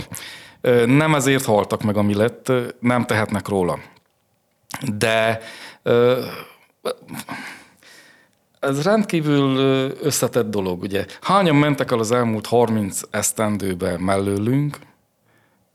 [0.85, 3.79] Nem ezért haltak meg, ami lett, nem tehetnek róla.
[4.93, 5.39] De
[8.59, 9.57] ez rendkívül
[10.01, 11.05] összetett dolog, ugye.
[11.21, 14.77] Hányan mentek el az elmúlt 30 esztendőben mellőlünk,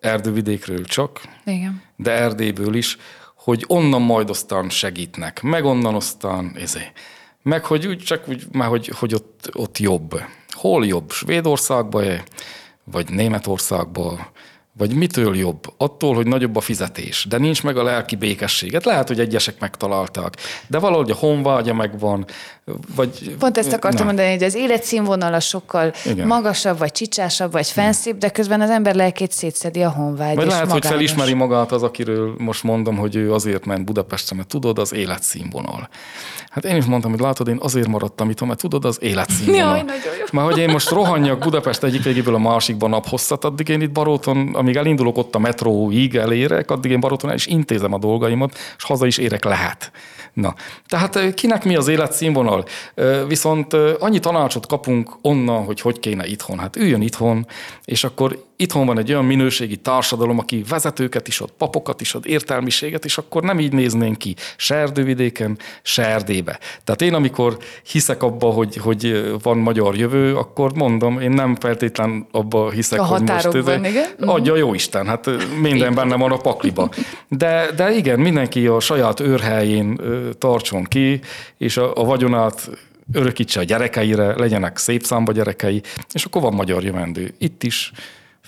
[0.01, 1.83] erdővidékről csak, Igen.
[1.97, 2.97] de Erdélyből is,
[3.35, 6.93] hogy onnan majd aztán segítnek, meg onnan aztán ezé.
[7.43, 10.23] Meg hogy úgy csak úgy, már hogy, hogy ott, ott jobb.
[10.49, 11.11] Hol jobb?
[11.11, 12.23] Svédországban,
[12.85, 14.27] vagy Németországban,
[14.81, 15.73] vagy mitől jobb?
[15.77, 18.85] Attól, hogy nagyobb a fizetés, de nincs meg a lelki békességet.
[18.85, 22.27] Lehet, hogy egyesek megtalálták, de valahogy a honvágya megvan,
[22.95, 23.35] vagy...
[23.39, 24.07] Pont ezt akartam nem.
[24.07, 26.27] mondani, hogy az életszínvonala sokkal Igen.
[26.27, 30.37] magasabb, vagy csicsásabb, vagy fenszibb, de közben az ember lelkét szétszedi a honvágy.
[30.37, 30.87] Vagy lehet, magányos.
[30.87, 34.95] hogy felismeri magát az, akiről most mondom, hogy ő azért ment Budapestre, mert tudod, az
[34.95, 35.89] életszínvonal.
[36.51, 39.77] Hát én is mondtam, hogy látod, én azért maradtam itt, mert tudod, az életszínvonal.
[39.77, 40.25] Jaj, nagyon jó.
[40.33, 44.37] Már hogy én most rohanjak Budapest egyik végéből a másikban naphosszat, addig én itt Baróton,
[44.71, 48.85] amíg elindulok ott a metróig elérek, addig én Baróton el is intézem a dolgaimat, és
[48.85, 49.91] haza is érek lehet.
[50.33, 50.55] Na,
[50.87, 52.65] tehát kinek mi az életszínvonal?
[53.27, 56.59] Viszont annyi tanácsot kapunk onnan, hogy hogy kéne itthon.
[56.59, 57.47] Hát üljön itthon,
[57.85, 62.27] és akkor itthon van egy olyan minőségi társadalom, aki vezetőket is ad, papokat is ad,
[62.27, 66.59] értelmiséget, és akkor nem így néznénk ki, se Erdővidéken, se Erdélybe.
[66.85, 72.27] Tehát én, amikor hiszek abba, hogy, hogy van magyar jövő, akkor mondom, én nem feltétlen
[72.31, 74.09] abba hiszek, A hogy most határokban, igen.
[74.21, 75.31] adja jó Isten, hát
[75.61, 76.91] minden benne van a pakliba.
[77.29, 80.01] De, de igen, mindenki a saját őrhelyén
[80.39, 81.21] tartson ki,
[81.59, 82.71] és a, a vagyonát
[83.13, 85.83] örökítse a gyerekeire, legyenek szép számba gyerekei,
[86.13, 87.35] és akkor van magyar jövendő.
[87.39, 87.93] Itt is,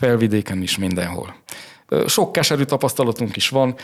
[0.03, 1.35] felvidéken is, mindenhol.
[2.07, 3.75] Sok keserű tapasztalatunk is van,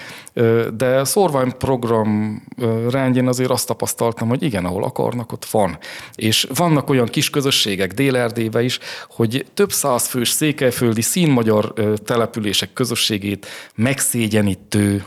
[0.76, 5.78] de szorvány program ö, rendjén azért azt tapasztaltam, hogy igen, ahol akarnak, ott van.
[6.14, 11.72] És vannak olyan kis közösségek dél is, hogy több száz fős székelyföldi színmagyar
[12.04, 15.04] települések közösségét megszégyenítő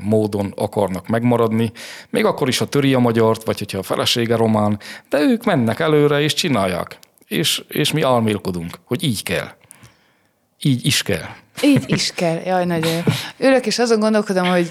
[0.00, 1.72] módon akarnak megmaradni,
[2.10, 5.80] még akkor is, ha töri a magyart, vagy hogyha a felesége román, de ők mennek
[5.80, 6.98] előre és csinálják.
[7.26, 9.60] És, és mi álmélkodunk, hogy így kell.
[10.62, 11.41] Így is kell.
[11.60, 12.40] Így is kell.
[12.44, 13.02] Jaj, nagyon.
[13.38, 14.70] Ülök, és azon gondolkodom, hogy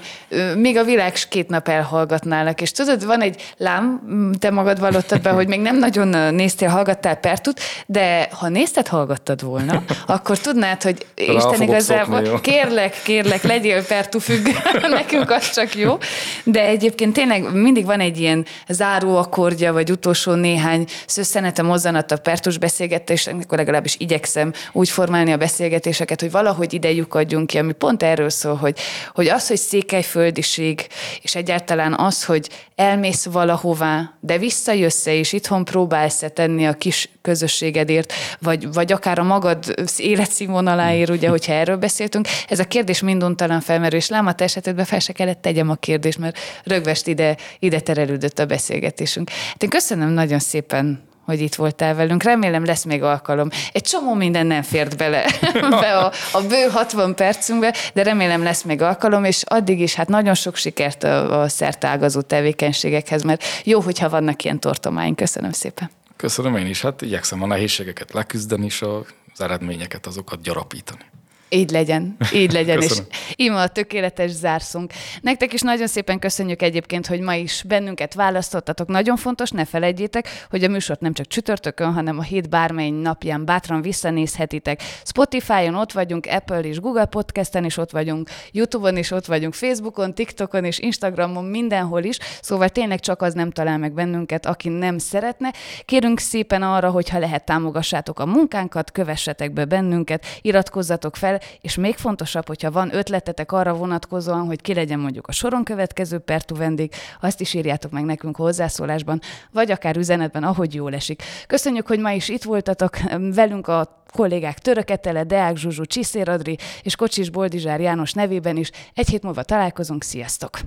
[0.56, 2.62] még a világ két nap elhallgatnálnak.
[2.62, 4.02] És tudod, van egy lám,
[4.40, 9.44] te magad vallottad be, hogy még nem nagyon néztél, hallgattál Pertut, de ha nézted, hallgattad
[9.44, 14.48] volna, akkor tudnád, hogy Rá Isten igazából, szokni, kérlek, kérlek, legyél Pertu függ,
[14.90, 15.98] nekünk az csak jó.
[16.44, 22.18] De egyébként tényleg mindig van egy ilyen záró akkordja, vagy utolsó néhány szösszenete, mozzanat a
[22.18, 27.72] Pertus beszélgetésnek, akkor legalábbis igyekszem úgy formálni a beszélgetéseket, hogy valahogy ide lyukadjunk ki, ami
[27.72, 28.80] pont erről szól, hogy,
[29.14, 30.88] hogy az, hogy székelyföldiség,
[31.22, 38.14] és egyáltalán az, hogy elmész valahová, de visszajössz-e, és itthon próbálsz-e tenni a kis közösségedért,
[38.40, 43.98] vagy, vagy akár a magad életszínvonaláért, ugye, hogyha erről beszéltünk, ez a kérdés minduntalan felmerül,
[43.98, 47.80] és lám a te esetedben fel se kellett tegyem a kérdést, mert rögvest ide, ide
[47.80, 49.30] terelődött a beszélgetésünk.
[49.30, 52.24] Hát én köszönöm nagyon szépen hogy itt voltál velünk.
[52.24, 53.50] Remélem lesz még alkalom.
[53.72, 55.26] Egy csomó minden nem fért bele
[55.82, 60.08] be a, a bő 60 percünkbe, de remélem lesz még alkalom, és addig is hát
[60.08, 65.16] nagyon sok sikert a, a szertágazó tevékenységekhez, mert jó, hogyha vannak ilyen tortomáink.
[65.16, 65.90] Köszönöm szépen.
[66.16, 66.82] Köszönöm én is.
[66.82, 71.06] Hát igyekszem a nehézségeket leküzdeni, és az eredményeket azokat gyarapítani.
[71.54, 73.06] Így legyen, így legyen, Köszönöm.
[73.10, 74.92] és íme a tökéletes zárszunk.
[75.22, 78.88] Nektek is nagyon szépen köszönjük egyébként, hogy ma is bennünket választottatok.
[78.88, 83.46] Nagyon fontos, ne felejtjétek, hogy a műsort nem csak csütörtökön, hanem a hét bármely napján
[83.46, 84.82] bátran visszanézhetitek.
[85.04, 90.14] Spotify-on ott vagyunk, Apple és Google Podcasten is ott vagyunk, YouTube-on is ott vagyunk, Facebookon,
[90.14, 92.18] TikTokon és Instagramon, mindenhol is.
[92.42, 95.54] Szóval tényleg csak az nem talál meg bennünket, aki nem szeretne.
[95.86, 101.76] Kérünk szépen arra, hogy ha lehet támogassátok a munkánkat, kövessetek be bennünket, iratkozzatok fel, és
[101.76, 106.56] még fontosabb, hogyha van ötletetek arra vonatkozóan, hogy ki legyen mondjuk a soron következő Pertu
[106.56, 109.20] vendég, azt is írjátok meg nekünk hozzászólásban,
[109.52, 111.24] vagy akár üzenetben, ahogy jól esik.
[111.48, 112.98] Köszönjük, hogy ma is itt voltatok
[113.34, 118.72] velünk a kollégák Töröketele, Deák Zsuzsu, Csiszér Adri és Kocsis Boldizsár János nevében is.
[118.94, 120.60] Egy hét múlva találkozunk, sziasztok!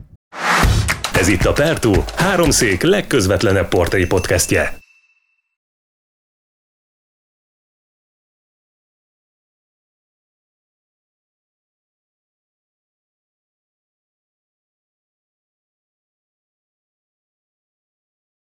[1.15, 4.84] Ez itt a Pertú, háromszék legközvetlenebb portréi podcastje.